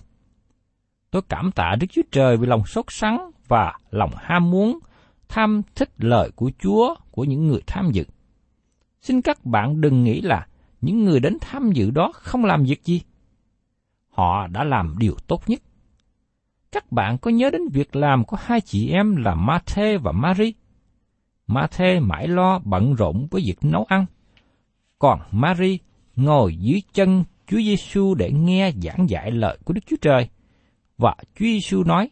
Tôi 1.11 1.21
cảm 1.29 1.51
tạ 1.51 1.75
Đức 1.79 1.87
Chúa 1.89 2.01
Trời 2.11 2.37
vì 2.37 2.47
lòng 2.47 2.65
sốt 2.65 2.85
sắng 2.89 3.31
và 3.47 3.73
lòng 3.91 4.11
ham 4.15 4.51
muốn 4.51 4.79
tham 5.29 5.61
thích 5.75 5.89
lời 5.97 6.31
của 6.35 6.51
Chúa 6.59 6.95
của 7.11 7.23
những 7.23 7.47
người 7.47 7.61
tham 7.67 7.91
dự. 7.91 8.03
Xin 9.01 9.21
các 9.21 9.45
bạn 9.45 9.81
đừng 9.81 10.03
nghĩ 10.03 10.21
là 10.21 10.47
những 10.81 11.05
người 11.05 11.19
đến 11.19 11.37
tham 11.41 11.71
dự 11.71 11.91
đó 11.91 12.11
không 12.13 12.45
làm 12.45 12.63
việc 12.63 12.83
gì. 12.83 13.01
Họ 14.09 14.47
đã 14.47 14.63
làm 14.63 14.95
điều 14.97 15.15
tốt 15.27 15.43
nhất. 15.47 15.61
Các 16.71 16.91
bạn 16.91 17.17
có 17.17 17.31
nhớ 17.31 17.49
đến 17.49 17.61
việc 17.71 17.95
làm 17.95 18.23
của 18.23 18.37
hai 18.39 18.61
chị 18.61 18.89
em 18.89 19.15
là 19.15 19.35
Mathe 19.35 19.97
và 19.97 20.11
Marie? 20.11 20.51
Mathe 21.47 21.99
mãi 21.99 22.27
lo 22.27 22.59
bận 22.59 22.95
rộn 22.95 23.27
với 23.31 23.41
việc 23.45 23.57
nấu 23.61 23.83
ăn, 23.83 24.05
còn 24.99 25.19
Marie 25.31 25.77
ngồi 26.15 26.55
dưới 26.55 26.81
chân 26.93 27.23
Chúa 27.47 27.57
Giêsu 27.57 28.15
để 28.15 28.31
nghe 28.31 28.71
giảng 28.83 29.09
dạy 29.09 29.31
lời 29.31 29.57
của 29.65 29.73
Đức 29.73 29.81
Chúa 29.87 29.95
Trời. 30.01 30.29
Và 30.97 31.15
Chúa 31.35 31.45
Giêsu 31.45 31.83
nói, 31.83 32.09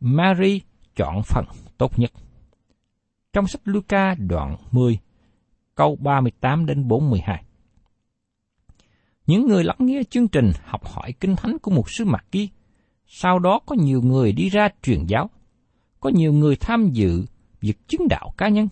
Mary 0.00 0.60
chọn 0.96 1.22
phần 1.22 1.44
tốt 1.78 1.98
nhất. 1.98 2.12
Trong 3.36 3.46
sách 3.46 3.60
Luca 3.64 4.14
đoạn 4.14 4.56
10, 4.70 4.98
câu 5.74 5.96
38 5.96 6.66
đến 6.66 6.88
42. 6.88 7.44
Những 9.26 9.46
người 9.46 9.64
lắng 9.64 9.76
nghe 9.78 10.02
chương 10.10 10.28
trình 10.28 10.52
học 10.64 10.86
hỏi 10.86 11.12
kinh 11.20 11.36
thánh 11.36 11.58
của 11.58 11.70
một 11.70 11.90
sứ 11.90 12.04
Mạc 12.04 12.24
kia 12.30 12.46
sau 13.06 13.38
đó 13.38 13.60
có 13.66 13.76
nhiều 13.78 14.02
người 14.02 14.32
đi 14.32 14.48
ra 14.48 14.68
truyền 14.82 15.06
giáo, 15.06 15.30
có 16.00 16.10
nhiều 16.10 16.32
người 16.32 16.56
tham 16.56 16.90
dự 16.92 17.24
việc 17.60 17.88
chứng 17.88 18.08
đạo 18.08 18.32
cá 18.36 18.48
nhân, 18.48 18.68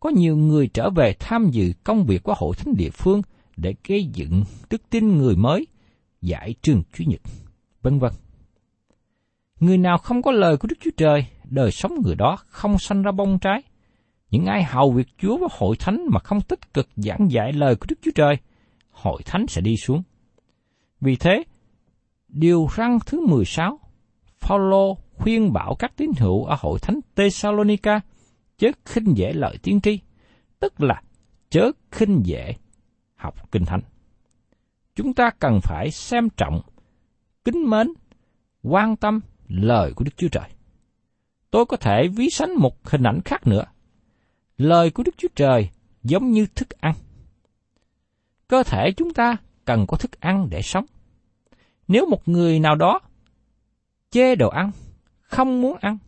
có 0.00 0.10
nhiều 0.10 0.36
người 0.36 0.68
trở 0.68 0.90
về 0.90 1.14
tham 1.18 1.50
dự 1.50 1.72
công 1.84 2.04
việc 2.04 2.22
của 2.22 2.34
hội 2.36 2.56
thánh 2.56 2.74
địa 2.76 2.90
phương 2.90 3.22
để 3.56 3.74
gây 3.88 4.04
dựng 4.04 4.44
đức 4.70 4.82
tin 4.90 5.18
người 5.18 5.36
mới, 5.36 5.66
giải 6.22 6.54
trường 6.62 6.82
Chúa 6.92 7.04
Nhật, 7.06 7.20
vân 7.82 7.98
vân. 7.98 8.12
Người 9.60 9.78
nào 9.78 9.98
không 9.98 10.22
có 10.22 10.32
lời 10.32 10.56
của 10.56 10.68
Đức 10.68 10.76
Chúa 10.80 10.90
Trời, 10.96 11.26
đời 11.44 11.70
sống 11.70 11.92
người 12.04 12.14
đó 12.14 12.38
không 12.46 12.78
sanh 12.78 13.02
ra 13.02 13.12
bông 13.12 13.38
trái. 13.38 13.62
Những 14.32 14.46
ai 14.46 14.64
hầu 14.64 14.90
việc 14.90 15.08
Chúa 15.18 15.36
và 15.36 15.48
hội 15.50 15.76
thánh 15.76 16.04
mà 16.10 16.20
không 16.20 16.40
tích 16.40 16.74
cực 16.74 16.88
giảng 16.96 17.30
dạy 17.30 17.52
lời 17.52 17.76
của 17.76 17.86
Đức 17.88 17.96
Chúa 18.02 18.10
Trời, 18.14 18.36
hội 18.90 19.22
thánh 19.24 19.46
sẽ 19.48 19.60
đi 19.60 19.76
xuống. 19.76 20.02
Vì 21.00 21.16
thế, 21.16 21.44
điều 22.28 22.68
răng 22.76 22.98
thứ 23.06 23.26
16, 23.26 23.78
Phaolô 24.40 24.96
khuyên 25.14 25.52
bảo 25.52 25.74
các 25.78 25.92
tín 25.96 26.10
hữu 26.18 26.44
ở 26.44 26.56
hội 26.60 26.78
thánh 26.82 27.00
Thessalonica 27.16 28.00
chớ 28.58 28.68
khinh 28.84 29.16
dễ 29.16 29.32
lời 29.32 29.58
tiên 29.62 29.80
tri, 29.80 30.00
tức 30.60 30.80
là 30.80 31.02
chớ 31.50 31.70
khinh 31.90 32.20
dễ 32.24 32.54
học 33.14 33.50
kinh 33.50 33.64
thánh. 33.64 33.80
Chúng 34.94 35.14
ta 35.14 35.30
cần 35.38 35.58
phải 35.62 35.90
xem 35.90 36.28
trọng, 36.36 36.60
kính 37.44 37.70
mến, 37.70 37.88
quan 38.62 38.96
tâm 38.96 39.20
lời 39.48 39.92
của 39.96 40.04
Đức 40.04 40.16
Chúa 40.16 40.28
Trời. 40.28 40.48
Tôi 41.50 41.66
có 41.66 41.76
thể 41.76 42.08
ví 42.08 42.30
sánh 42.30 42.54
một 42.54 42.88
hình 42.88 43.02
ảnh 43.02 43.20
khác 43.24 43.46
nữa. 43.46 43.64
Lời 44.62 44.90
của 44.90 45.02
Đức 45.02 45.14
Chúa 45.16 45.28
Trời 45.34 45.68
giống 46.02 46.30
như 46.30 46.46
thức 46.46 46.80
ăn. 46.80 46.94
Cơ 48.48 48.62
thể 48.62 48.92
chúng 48.96 49.14
ta 49.14 49.36
cần 49.64 49.86
có 49.88 49.96
thức 49.96 50.20
ăn 50.20 50.48
để 50.50 50.62
sống. 50.62 50.84
Nếu 51.88 52.06
một 52.06 52.28
người 52.28 52.58
nào 52.58 52.74
đó 52.74 53.00
chê 54.10 54.34
đồ 54.34 54.48
ăn, 54.48 54.70
không 55.22 55.62
muốn 55.62 55.76
ăn, 55.80 55.98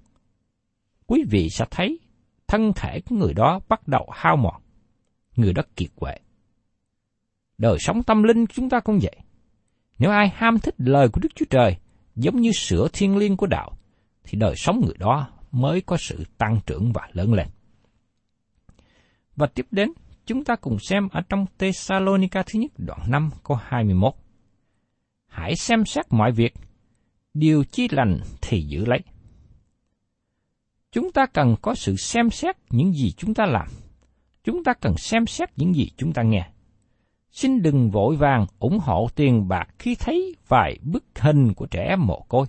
quý 1.06 1.24
vị 1.30 1.48
sẽ 1.50 1.64
thấy 1.70 1.98
thân 2.46 2.72
thể 2.76 3.00
của 3.00 3.16
người 3.16 3.34
đó 3.34 3.60
bắt 3.68 3.88
đầu 3.88 4.08
hao 4.12 4.36
mòn, 4.36 4.62
người 5.36 5.52
đó 5.52 5.62
kiệt 5.76 5.90
quệ. 5.96 6.18
Đời 7.58 7.76
sống 7.80 8.02
tâm 8.02 8.22
linh 8.22 8.46
chúng 8.46 8.70
ta 8.70 8.80
cũng 8.80 8.98
vậy. 9.02 9.16
Nếu 9.98 10.10
ai 10.10 10.28
ham 10.28 10.58
thích 10.58 10.74
lời 10.78 11.08
của 11.08 11.20
Đức 11.20 11.34
Chúa 11.34 11.46
Trời, 11.50 11.76
giống 12.16 12.40
như 12.40 12.52
sữa 12.52 12.88
thiên 12.92 13.16
liêng 13.16 13.36
của 13.36 13.46
đạo, 13.46 13.72
thì 14.24 14.38
đời 14.38 14.54
sống 14.56 14.80
người 14.84 14.96
đó 14.98 15.28
mới 15.52 15.80
có 15.80 15.96
sự 15.96 16.24
tăng 16.38 16.60
trưởng 16.66 16.92
và 16.92 17.08
lớn 17.12 17.34
lên. 17.34 17.46
Và 19.37 19.47
tiếp 19.47 19.66
đến, 19.70 19.92
chúng 20.27 20.44
ta 20.44 20.57
cùng 20.57 20.79
xem 20.79 21.09
ở 21.09 21.20
trong 21.29 21.47
Thessalonica 21.59 22.42
thứ 22.47 22.59
nhất 22.59 22.70
đoạn 22.79 23.01
5 23.09 23.31
câu 23.44 23.57
21. 23.57 24.14
Hãy 25.27 25.57
xem 25.57 25.85
xét 25.85 26.07
mọi 26.11 26.33
việc, 26.33 26.55
điều 27.35 27.64
chi 27.64 27.88
lành 27.90 28.20
thì 28.42 28.61
giữ 28.61 28.85
lấy. 28.85 29.01
Chúng 30.92 31.12
ta 31.12 31.27
cần 31.27 31.57
có 31.62 31.75
sự 31.75 31.97
xem 31.97 32.31
xét 32.31 32.57
những 32.70 32.92
gì 32.92 33.12
chúng 33.16 33.35
ta 33.35 33.47
làm. 33.47 33.68
Chúng 34.44 34.64
ta 34.64 34.73
cần 34.81 34.97
xem 34.97 35.27
xét 35.27 35.49
những 35.57 35.75
gì 35.75 35.90
chúng 35.97 36.12
ta 36.12 36.23
nghe. 36.23 36.49
Xin 37.31 37.62
đừng 37.62 37.90
vội 37.90 38.16
vàng 38.16 38.47
ủng 38.59 38.79
hộ 38.79 39.09
tiền 39.14 39.49
bạc 39.49 39.68
khi 39.79 39.94
thấy 39.94 40.37
vài 40.49 40.79
bức 40.83 41.05
hình 41.14 41.55
của 41.55 41.66
trẻ 41.66 41.87
em 41.88 42.07
mồ 42.07 42.20
côi. 42.29 42.47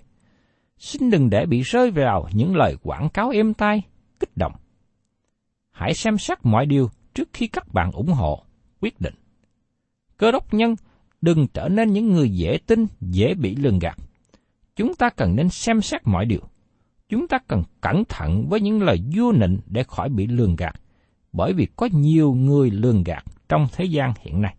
Xin 0.78 1.10
đừng 1.10 1.30
để 1.30 1.46
bị 1.46 1.62
rơi 1.62 1.90
vào 1.90 2.28
những 2.32 2.56
lời 2.56 2.76
quảng 2.82 3.08
cáo 3.08 3.30
êm 3.30 3.54
tai, 3.54 3.82
kích 4.20 4.36
động. 4.36 4.52
Hãy 5.76 5.94
xem 5.94 6.18
xét 6.18 6.38
mọi 6.42 6.66
điều 6.66 6.90
trước 7.14 7.28
khi 7.32 7.46
các 7.46 7.74
bạn 7.74 7.92
ủng 7.92 8.12
hộ, 8.12 8.42
quyết 8.80 9.00
định. 9.00 9.14
Cơ 10.16 10.32
đốc 10.32 10.54
nhân 10.54 10.74
đừng 11.20 11.46
trở 11.48 11.68
nên 11.68 11.92
những 11.92 12.12
người 12.12 12.30
dễ 12.30 12.58
tin, 12.66 12.86
dễ 13.00 13.34
bị 13.34 13.56
lường 13.56 13.78
gạt. 13.78 13.96
Chúng 14.76 14.94
ta 14.94 15.10
cần 15.10 15.36
nên 15.36 15.48
xem 15.48 15.80
xét 15.80 16.00
mọi 16.04 16.26
điều. 16.26 16.40
Chúng 17.08 17.28
ta 17.28 17.38
cần 17.48 17.62
cẩn 17.80 18.04
thận 18.08 18.48
với 18.48 18.60
những 18.60 18.82
lời 18.82 18.98
vua 19.16 19.32
nịnh 19.32 19.58
để 19.66 19.82
khỏi 19.82 20.08
bị 20.08 20.26
lường 20.26 20.56
gạt, 20.56 20.80
bởi 21.32 21.52
vì 21.52 21.66
có 21.76 21.88
nhiều 21.92 22.34
người 22.34 22.70
lường 22.70 23.04
gạt 23.04 23.24
trong 23.48 23.66
thế 23.72 23.84
gian 23.84 24.12
hiện 24.20 24.40
nay. 24.40 24.56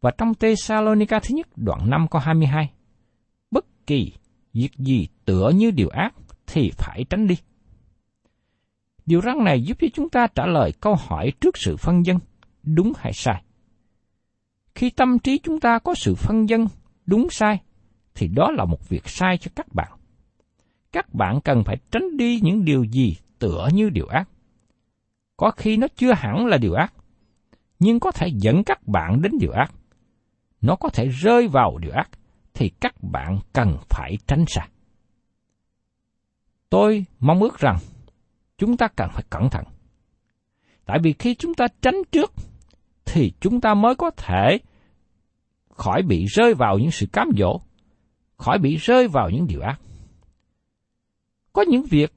Và 0.00 0.10
trong 0.18 0.34
Thessalonica 0.34 1.20
thứ 1.20 1.34
nhất 1.34 1.46
đoạn 1.56 1.90
5 1.90 2.06
câu 2.10 2.20
22, 2.20 2.70
bất 3.50 3.86
kỳ 3.86 4.12
việc 4.52 4.76
gì 4.78 5.08
tựa 5.24 5.50
như 5.54 5.70
điều 5.70 5.88
ác 5.88 6.14
thì 6.46 6.70
phải 6.78 7.04
tránh 7.10 7.26
đi. 7.26 7.36
Điều 9.06 9.20
răn 9.20 9.44
này 9.44 9.62
giúp 9.62 9.76
cho 9.80 9.86
chúng 9.94 10.08
ta 10.08 10.26
trả 10.34 10.46
lời 10.46 10.72
câu 10.80 10.94
hỏi 10.94 11.32
trước 11.40 11.56
sự 11.58 11.76
phân 11.76 12.06
dân, 12.06 12.18
đúng 12.62 12.92
hay 12.96 13.12
sai. 13.12 13.42
Khi 14.74 14.90
tâm 14.90 15.18
trí 15.18 15.38
chúng 15.38 15.60
ta 15.60 15.78
có 15.78 15.94
sự 15.94 16.14
phân 16.14 16.48
dân, 16.48 16.66
đúng 17.06 17.30
sai, 17.30 17.60
thì 18.14 18.28
đó 18.28 18.50
là 18.50 18.64
một 18.64 18.88
việc 18.88 19.08
sai 19.08 19.38
cho 19.38 19.50
các 19.54 19.66
bạn. 19.74 19.92
Các 20.92 21.14
bạn 21.14 21.40
cần 21.40 21.64
phải 21.64 21.76
tránh 21.90 22.16
đi 22.16 22.40
những 22.42 22.64
điều 22.64 22.84
gì 22.84 23.16
tựa 23.38 23.68
như 23.72 23.90
điều 23.90 24.06
ác. 24.06 24.28
Có 25.36 25.50
khi 25.50 25.76
nó 25.76 25.86
chưa 25.96 26.12
hẳn 26.12 26.46
là 26.46 26.58
điều 26.58 26.74
ác, 26.74 26.92
nhưng 27.78 28.00
có 28.00 28.10
thể 28.10 28.28
dẫn 28.28 28.64
các 28.64 28.88
bạn 28.88 29.22
đến 29.22 29.32
điều 29.40 29.52
ác. 29.52 29.72
Nó 30.60 30.76
có 30.76 30.88
thể 30.88 31.08
rơi 31.08 31.48
vào 31.48 31.78
điều 31.78 31.92
ác, 31.92 32.10
thì 32.54 32.68
các 32.80 32.94
bạn 33.02 33.38
cần 33.52 33.76
phải 33.88 34.18
tránh 34.26 34.44
xa. 34.48 34.66
Tôi 36.70 37.04
mong 37.20 37.40
ước 37.40 37.58
rằng 37.58 37.78
chúng 38.62 38.76
ta 38.76 38.88
cần 38.88 39.10
phải 39.12 39.24
cẩn 39.30 39.50
thận. 39.50 39.64
Tại 40.84 40.98
vì 41.02 41.12
khi 41.12 41.34
chúng 41.34 41.54
ta 41.54 41.66
tránh 41.80 41.94
trước, 42.12 42.32
thì 43.04 43.32
chúng 43.40 43.60
ta 43.60 43.74
mới 43.74 43.94
có 43.94 44.10
thể 44.10 44.58
khỏi 45.68 46.02
bị 46.02 46.26
rơi 46.26 46.54
vào 46.54 46.78
những 46.78 46.90
sự 46.90 47.06
cám 47.12 47.28
dỗ, 47.38 47.60
khỏi 48.36 48.58
bị 48.58 48.76
rơi 48.76 49.08
vào 49.08 49.30
những 49.30 49.46
điều 49.46 49.60
ác. 49.60 49.80
Có 51.52 51.62
những 51.62 51.82
việc 51.90 52.12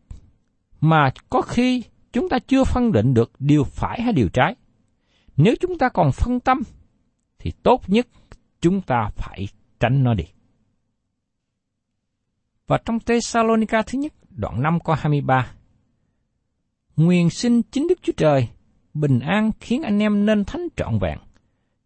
mà 0.82 1.14
có 1.30 1.42
khi 1.42 1.84
chúng 2.14 2.30
ta 2.30 2.38
chưa 2.48 2.64
phân 2.64 2.92
định 2.92 3.14
được 3.14 3.32
điều 3.40 3.64
phải 3.64 4.02
hay 4.02 4.14
điều 4.14 4.30
trái. 4.30 4.56
Nếu 5.38 5.56
chúng 5.60 5.78
ta 5.78 5.90
còn 5.90 6.12
phân 6.12 6.40
tâm, 6.40 6.62
thì 7.40 7.52
tốt 7.64 7.82
nhất 7.88 8.08
chúng 8.62 8.82
ta 8.82 9.10
phải 9.16 9.48
tránh 9.80 10.04
nó 10.04 10.14
đi. 10.14 10.26
Và 12.68 12.78
trong 12.86 13.00
Tê 13.00 13.20
Salônicas 13.20 13.86
thứ 13.88 14.00
nhất, 14.00 14.14
đoạn 14.30 14.62
5 14.62 14.80
câu 14.80 14.96
23, 14.96 15.52
Nguyện 16.98 17.30
xin 17.30 17.62
chính 17.62 17.88
Đức 17.88 18.00
Chúa 18.02 18.14
Trời 18.18 18.50
bình 18.94 19.20
an 19.20 19.52
khiến 19.60 19.84
anh 19.84 20.00
em 20.00 20.26
nên 20.26 20.46
thánh 20.46 20.68
trọn 20.76 21.00
vẹn. 21.00 21.20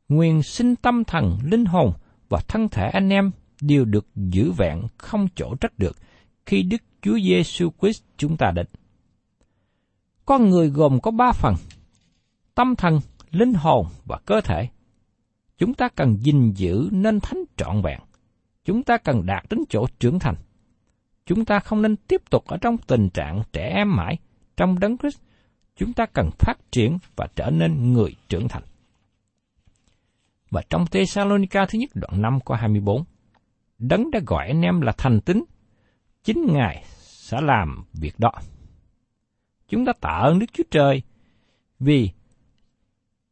Nguyện 0.09 0.43
xin 0.43 0.75
tâm 0.75 1.03
thần, 1.03 1.37
linh 1.43 1.65
hồn 1.65 1.93
và 2.29 2.39
thân 2.47 2.69
thể 2.69 2.89
anh 2.89 3.09
em 3.09 3.31
đều 3.61 3.85
được 3.85 4.07
giữ 4.15 4.51
vẹn 4.51 4.81
không 4.97 5.27
chỗ 5.35 5.55
trách 5.61 5.79
được 5.79 5.97
khi 6.45 6.63
Đức 6.63 6.81
Chúa 7.01 7.19
Giêsu 7.19 7.69
Christ 7.81 8.03
chúng 8.17 8.37
ta 8.37 8.51
định. 8.51 8.67
Con 10.25 10.49
người 10.49 10.69
gồm 10.69 10.99
có 10.99 11.11
ba 11.11 11.31
phần: 11.31 11.55
tâm 12.55 12.75
thần, 12.75 12.99
linh 13.31 13.53
hồn 13.53 13.85
và 14.05 14.19
cơ 14.25 14.41
thể. 14.41 14.67
Chúng 15.57 15.73
ta 15.73 15.89
cần 15.89 16.17
gìn 16.17 16.51
giữ 16.51 16.89
nên 16.91 17.19
thánh 17.19 17.43
trọn 17.57 17.81
vẹn. 17.81 17.99
Chúng 18.65 18.83
ta 18.83 18.97
cần 18.97 19.25
đạt 19.25 19.45
đến 19.49 19.59
chỗ 19.69 19.87
trưởng 19.99 20.19
thành. 20.19 20.35
Chúng 21.25 21.45
ta 21.45 21.59
không 21.59 21.81
nên 21.81 21.95
tiếp 21.95 22.21
tục 22.29 22.45
ở 22.47 22.57
trong 22.57 22.77
tình 22.77 23.09
trạng 23.09 23.41
trẻ 23.53 23.71
em 23.75 23.95
mãi, 23.95 24.17
trong 24.59 24.79
đấng 24.79 24.97
Christ, 24.97 25.19
chúng 25.75 25.93
ta 25.93 26.05
cần 26.05 26.29
phát 26.39 26.55
triển 26.71 26.97
và 27.15 27.27
trở 27.35 27.49
nên 27.49 27.93
người 27.93 28.15
trưởng 28.29 28.47
thành. 28.47 28.63
Và 30.51 30.61
trong 30.69 30.85
Thessalonica 30.85 31.65
thứ 31.65 31.79
nhất 31.79 31.89
đoạn 31.93 32.21
5 32.21 32.39
có 32.45 32.55
24, 32.55 33.03
đấng 33.77 34.11
đã 34.11 34.19
gọi 34.27 34.47
anh 34.47 34.61
em 34.61 34.81
là 34.81 34.91
thành 34.97 35.21
tín, 35.21 35.43
chính 36.23 36.45
Ngài 36.53 36.83
sẽ 37.01 37.41
làm 37.41 37.85
việc 37.93 38.19
đó. 38.19 38.31
Chúng 39.69 39.85
ta 39.85 39.93
tạ 40.01 40.09
ơn 40.09 40.39
Đức 40.39 40.45
Chúa 40.53 40.63
Trời 40.71 41.01
vì 41.79 42.09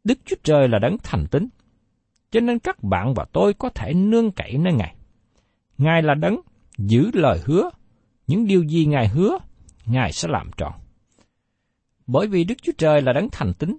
Đức 0.04 0.20
Chúa 0.26 0.36
Trời 0.44 0.68
là 0.68 0.80
đấng 0.80 0.98
thành 1.04 1.28
tín, 1.32 1.48
cho 2.32 2.40
nên 2.40 2.60
các 2.60 2.84
bạn 2.84 3.13
và 3.13 3.26
tôi 3.34 3.54
có 3.54 3.70
thể 3.70 3.94
nương 3.94 4.32
cậy 4.32 4.58
nơi 4.58 4.74
Ngài. 4.74 4.96
Ngài 5.78 6.02
là 6.02 6.13
đấng 6.13 6.42
giữ 6.78 7.12
lời 7.13 7.40
hứa, 7.46 7.70
những 8.28 8.48
điều 8.48 8.63
gì 8.63 8.86
Ngài 8.86 9.08
hứa, 9.08 9.38
Ngài 9.86 10.12
sẽ 10.12 10.28
làm 10.32 10.52
trọn. 10.58 10.74
Bởi 12.08 12.28
vì 12.28 12.43
Đức 12.43 12.56
Chúa 12.62 12.72
Trời 12.78 13.02
là 13.02 13.13
đấng 13.13 13.30
thành 13.32 13.54
tín, 13.54 13.78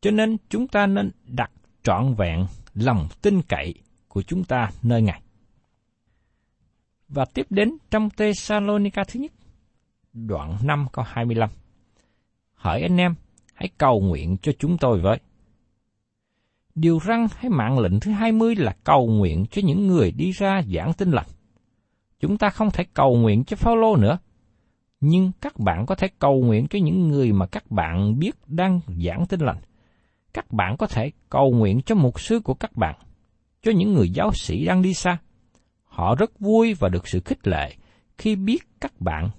cho 0.00 0.10
nên 0.10 0.36
chúng 0.48 0.68
ta 0.68 0.86
nên 0.86 1.10
đặt 1.24 1.50
trọn 1.82 2.14
vẹn 2.14 2.46
lòng 2.74 3.08
tin 3.22 3.42
cậy 3.42 3.74
của 4.08 4.22
chúng 4.22 4.44
ta 4.44 4.70
nơi 4.82 5.02
Ngài. 5.02 5.22
Và 7.08 7.24
tiếp 7.24 7.46
đến 7.50 7.76
trong 7.90 8.10
Thessalonica 8.10 9.04
thứ 9.04 9.20
nhất, 9.20 9.32
đoạn 10.12 10.56
5 10.64 10.86
câu 10.92 11.04
25. 11.08 11.50
Hỏi 12.54 12.82
anh 12.82 12.96
em, 12.96 13.14
hãy 13.54 13.68
cầu 13.78 14.00
nguyện 14.00 14.36
cho 14.42 14.52
chúng 14.58 14.78
tôi 14.78 15.00
với. 15.00 15.18
Điều 16.74 16.98
răng 16.98 17.28
hay 17.36 17.50
mạng 17.50 17.78
lệnh 17.78 18.00
thứ 18.00 18.10
20 18.10 18.56
là 18.56 18.76
cầu 18.84 19.06
nguyện 19.06 19.46
cho 19.50 19.62
những 19.64 19.86
người 19.86 20.12
đi 20.12 20.30
ra 20.30 20.62
giảng 20.74 20.92
tin 20.92 21.10
lành. 21.10 21.26
Chúng 22.20 22.38
ta 22.38 22.50
không 22.50 22.70
thể 22.70 22.84
cầu 22.94 23.16
nguyện 23.16 23.44
cho 23.44 23.56
Phaolô 23.56 23.96
nữa, 23.96 24.18
nhưng 25.00 25.32
các 25.40 25.58
bạn 25.58 25.86
có 25.86 25.94
thể 25.94 26.08
cầu 26.18 26.40
nguyện 26.40 26.66
cho 26.70 26.78
những 26.82 27.08
người 27.08 27.32
mà 27.32 27.46
các 27.46 27.70
bạn 27.70 28.18
biết 28.18 28.36
đang 28.46 28.80
giảng 29.04 29.26
tin 29.26 29.40
lành. 29.40 29.60
Các 30.32 30.52
bạn 30.52 30.76
có 30.76 30.86
thể 30.86 31.10
cầu 31.30 31.50
nguyện 31.50 31.80
cho 31.82 31.94
mục 31.94 32.20
sư 32.20 32.40
của 32.40 32.54
các 32.54 32.76
bạn, 32.76 32.94
cho 33.62 33.72
những 33.72 33.92
người 33.92 34.10
giáo 34.10 34.32
sĩ 34.34 34.64
đang 34.64 34.82
đi 34.82 34.94
xa. 34.94 35.18
Họ 35.84 36.14
rất 36.14 36.38
vui 36.38 36.74
và 36.74 36.88
được 36.88 37.08
sự 37.08 37.20
khích 37.24 37.46
lệ 37.46 37.76
khi 38.18 38.36
biết 38.36 38.58
các 38.80 39.00
bạn 39.00 39.30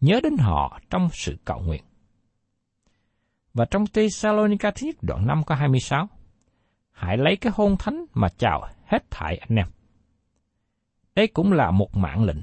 nhớ 0.00 0.20
đến 0.22 0.36
họ 0.36 0.80
trong 0.90 1.08
sự 1.12 1.36
cầu 1.44 1.60
nguyện. 1.60 1.82
Và 3.54 3.64
trong 3.64 3.84
Thessalonica 3.86 4.70
thứ 4.70 4.86
nhất 4.86 4.96
đoạn 5.02 5.26
5 5.26 5.42
có 5.46 5.54
26, 5.54 6.08
hãy 6.90 7.16
lấy 7.16 7.36
cái 7.36 7.52
hôn 7.56 7.76
thánh 7.78 8.04
mà 8.14 8.28
chào 8.28 8.68
hết 8.86 9.10
thảy 9.10 9.36
anh 9.36 9.56
em. 9.56 9.66
Đây 11.14 11.26
cũng 11.26 11.52
là 11.52 11.70
một 11.70 11.96
mạng 11.96 12.24
lệnh. 12.24 12.42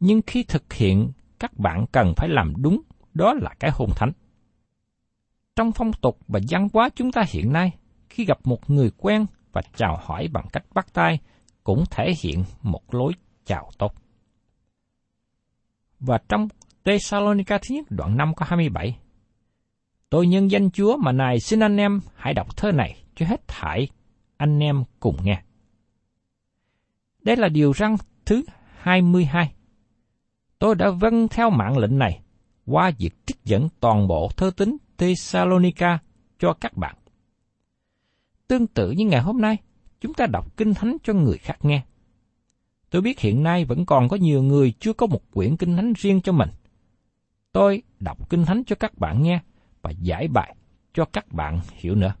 Nhưng 0.00 0.20
khi 0.26 0.42
thực 0.42 0.72
hiện 0.72 1.12
các 1.40 1.58
bạn 1.58 1.86
cần 1.92 2.12
phải 2.16 2.28
làm 2.28 2.52
đúng, 2.56 2.82
đó 3.14 3.34
là 3.34 3.54
cái 3.60 3.70
hôn 3.74 3.90
thánh. 3.96 4.12
Trong 5.56 5.72
phong 5.72 5.92
tục 5.92 6.18
và 6.28 6.40
văn 6.48 6.68
hóa 6.72 6.88
chúng 6.94 7.12
ta 7.12 7.22
hiện 7.28 7.52
nay, 7.52 7.72
khi 8.08 8.24
gặp 8.24 8.38
một 8.44 8.70
người 8.70 8.90
quen 8.96 9.26
và 9.52 9.62
chào 9.76 9.98
hỏi 10.02 10.28
bằng 10.32 10.46
cách 10.52 10.64
bắt 10.74 10.86
tay, 10.92 11.18
cũng 11.64 11.84
thể 11.90 12.12
hiện 12.22 12.44
một 12.62 12.94
lối 12.94 13.12
chào 13.44 13.70
tốt. 13.78 13.94
Và 16.00 16.18
trong 16.28 16.48
Thessalonica 16.84 17.58
thứ 17.58 17.74
nhất 17.74 17.86
đoạn 17.90 18.16
5 18.16 18.34
có 18.34 18.46
27, 18.48 18.98
Tôi 20.10 20.26
nhân 20.26 20.50
danh 20.50 20.70
Chúa 20.70 20.96
mà 20.96 21.12
này 21.12 21.40
xin 21.40 21.60
anh 21.60 21.76
em 21.76 22.00
hãy 22.16 22.34
đọc 22.34 22.56
thơ 22.56 22.72
này 22.72 23.02
cho 23.14 23.26
hết 23.26 23.48
thải 23.48 23.88
anh 24.36 24.58
em 24.58 24.84
cùng 25.00 25.16
nghe. 25.22 25.42
Đây 27.22 27.36
là 27.36 27.48
điều 27.48 27.72
răng 27.72 27.96
thứ 28.26 28.42
22 28.78 29.52
tôi 30.58 30.74
đã 30.74 30.90
vâng 30.90 31.28
theo 31.28 31.50
mạng 31.50 31.78
lệnh 31.78 31.98
này 31.98 32.20
qua 32.66 32.90
việc 32.98 33.26
trích 33.26 33.44
dẫn 33.44 33.68
toàn 33.80 34.08
bộ 34.08 34.30
thơ 34.36 34.50
tính 34.56 34.76
Thessalonica 34.98 35.98
cho 36.38 36.52
các 36.52 36.76
bạn. 36.76 36.96
Tương 38.48 38.66
tự 38.66 38.90
như 38.90 39.04
ngày 39.04 39.20
hôm 39.20 39.40
nay, 39.40 39.56
chúng 40.00 40.14
ta 40.14 40.26
đọc 40.26 40.56
kinh 40.56 40.74
thánh 40.74 40.96
cho 41.02 41.12
người 41.12 41.38
khác 41.38 41.58
nghe. 41.62 41.82
Tôi 42.90 43.02
biết 43.02 43.20
hiện 43.20 43.42
nay 43.42 43.64
vẫn 43.64 43.86
còn 43.86 44.08
có 44.08 44.16
nhiều 44.16 44.42
người 44.42 44.72
chưa 44.78 44.92
có 44.92 45.06
một 45.06 45.20
quyển 45.32 45.56
kinh 45.56 45.76
thánh 45.76 45.92
riêng 45.92 46.20
cho 46.20 46.32
mình. 46.32 46.48
Tôi 47.52 47.82
đọc 48.00 48.30
kinh 48.30 48.44
thánh 48.44 48.64
cho 48.64 48.76
các 48.76 48.98
bạn 48.98 49.22
nghe 49.22 49.40
và 49.82 49.90
giải 49.90 50.28
bài 50.28 50.56
cho 50.94 51.04
các 51.04 51.32
bạn 51.32 51.60
hiểu 51.72 51.94
nữa. 51.94 52.14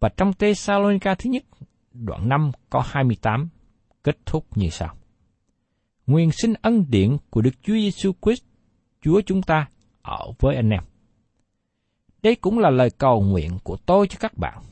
Và 0.00 0.08
trong 0.16 0.32
Thessalonica 0.32 1.14
thứ 1.14 1.30
nhất, 1.30 1.44
đoạn 1.92 2.28
5 2.28 2.52
có 2.70 2.82
28, 2.86 3.48
kết 4.02 4.18
thúc 4.26 4.56
như 4.56 4.70
sau. 4.70 4.96
Nguyên 6.06 6.32
xin 6.32 6.54
ân 6.62 6.84
điển 6.88 7.16
của 7.30 7.40
Đức 7.40 7.50
Chúa 7.62 7.74
Giêsu 7.74 8.12
Christ, 8.22 8.42
Chúa 9.00 9.20
chúng 9.26 9.42
ta 9.42 9.68
ở 10.02 10.32
với 10.38 10.56
anh 10.56 10.70
em. 10.70 10.82
Đây 12.22 12.36
cũng 12.36 12.58
là 12.58 12.70
lời 12.70 12.90
cầu 12.90 13.22
nguyện 13.22 13.58
của 13.64 13.76
tôi 13.76 14.08
cho 14.08 14.16
các 14.20 14.38
bạn. 14.38 14.62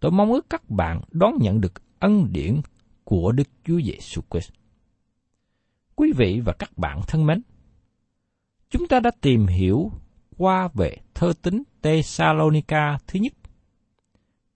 Tôi 0.00 0.10
mong 0.12 0.32
ước 0.32 0.46
các 0.50 0.70
bạn 0.70 1.00
đón 1.10 1.34
nhận 1.40 1.60
được 1.60 1.72
ân 1.98 2.32
điển 2.32 2.60
của 3.04 3.32
Đức 3.32 3.48
Chúa 3.64 3.80
Giêsu 3.80 4.22
Christ. 4.30 4.50
Quý 5.96 6.12
vị 6.16 6.40
và 6.44 6.52
các 6.52 6.78
bạn 6.78 7.00
thân 7.06 7.26
mến, 7.26 7.42
chúng 8.70 8.88
ta 8.88 9.00
đã 9.00 9.10
tìm 9.20 9.46
hiểu 9.46 9.90
qua 10.36 10.68
về 10.74 10.96
thơ 11.14 11.32
tính 11.42 11.62
Thessalonica 11.82 12.98
thứ 13.06 13.20
nhất. 13.20 13.32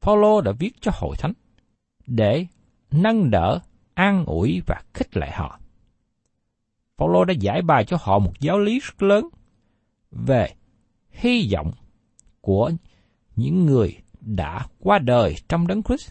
Phaolô 0.00 0.40
đã 0.40 0.52
viết 0.58 0.72
cho 0.80 0.90
hội 0.94 1.16
thánh 1.16 1.32
để 2.06 2.46
nâng 2.90 3.30
đỡ, 3.30 3.60
an 3.94 4.24
ủi 4.26 4.62
và 4.66 4.82
khích 4.94 5.16
lệ 5.16 5.30
họ. 5.32 5.60
Phaolô 6.98 7.24
đã 7.24 7.34
giải 7.40 7.62
bài 7.62 7.84
cho 7.84 7.96
họ 8.00 8.18
một 8.18 8.32
giáo 8.40 8.58
lý 8.58 8.80
rất 8.80 9.02
lớn 9.02 9.28
về 10.10 10.54
hy 11.10 11.48
vọng 11.52 11.72
của 12.40 12.70
những 13.36 13.66
người 13.66 13.96
đã 14.20 14.66
qua 14.78 14.98
đời 14.98 15.34
trong 15.48 15.66
đấng 15.66 15.82
Christ 15.82 16.10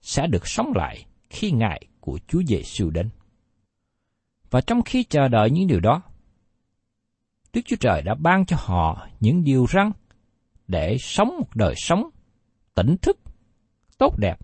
sẽ 0.00 0.26
được 0.26 0.48
sống 0.48 0.72
lại 0.74 1.04
khi 1.30 1.50
Ngài 1.50 1.86
của 2.00 2.18
Chúa 2.28 2.42
Giêsu 2.42 2.90
đến. 2.90 3.10
Và 4.50 4.60
trong 4.60 4.82
khi 4.82 5.04
chờ 5.04 5.28
đợi 5.28 5.50
những 5.50 5.66
điều 5.66 5.80
đó, 5.80 6.02
Đức 7.52 7.60
Chúa 7.64 7.76
Trời 7.80 8.02
đã 8.02 8.14
ban 8.14 8.46
cho 8.46 8.56
họ 8.60 9.08
những 9.20 9.44
điều 9.44 9.66
răn 9.72 9.90
để 10.68 10.96
sống 11.00 11.28
một 11.38 11.56
đời 11.56 11.74
sống 11.76 12.10
tỉnh 12.74 12.96
thức, 13.02 13.18
tốt 13.98 14.18
đẹp, 14.18 14.36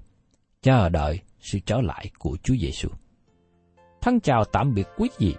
chờ 0.62 0.88
đợi 0.88 1.20
sự 1.40 1.58
trở 1.66 1.80
lại 1.80 2.10
của 2.18 2.36
Chúa 2.42 2.54
Giêsu. 2.60 2.88
Thân 4.00 4.20
chào 4.20 4.44
tạm 4.44 4.74
biệt 4.74 4.86
quý 4.96 5.10
vị 5.18 5.34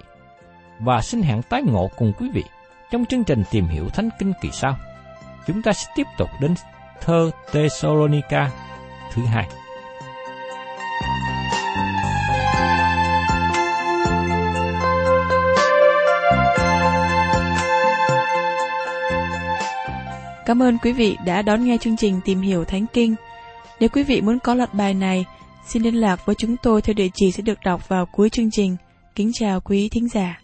và 0.84 1.02
xin 1.02 1.22
hẹn 1.22 1.42
tái 1.42 1.62
ngộ 1.62 1.90
cùng 1.96 2.14
quý 2.20 2.30
vị 2.34 2.44
trong 2.92 3.06
chương 3.06 3.24
trình 3.24 3.44
tìm 3.52 3.68
hiểu 3.68 3.90
Thánh 3.90 4.10
Kinh 4.20 4.34
kỳ 4.42 4.50
sau. 4.52 4.78
Chúng 5.48 5.62
ta 5.62 5.74
sẽ 5.74 5.92
tiếp 5.96 6.08
tục 6.18 6.30
đến 6.42 6.56
thơ 7.02 7.32
Thessalonica 7.52 8.52
thứ 9.14 9.26
hai. 9.26 9.48
Cảm 20.46 20.64
ơn 20.64 20.78
quý 20.78 20.94
vị 20.94 21.18
đã 21.26 21.42
đón 21.42 21.66
nghe 21.66 21.78
chương 21.78 21.98
trình 21.98 22.20
Tìm 22.26 22.42
hiểu 22.42 22.66
Thánh 22.66 22.86
Kinh. 22.94 23.16
Nếu 23.80 23.90
quý 23.90 24.04
vị 24.04 24.22
muốn 24.22 24.40
có 24.40 24.54
loạt 24.54 24.74
bài 24.74 24.94
này, 24.94 25.26
xin 25.68 25.84
liên 25.84 25.96
lạc 25.96 26.26
với 26.26 26.36
chúng 26.36 26.58
tôi 26.58 26.82
theo 26.82 26.94
địa 26.94 27.10
chỉ 27.14 27.32
sẽ 27.32 27.42
được 27.42 27.60
đọc 27.66 27.90
vào 27.90 28.06
cuối 28.06 28.30
chương 28.30 28.52
trình. 28.52 28.78
Kính 29.16 29.32
chào 29.34 29.62
quý 29.62 29.90
thính 29.90 30.08
giả. 30.10 30.43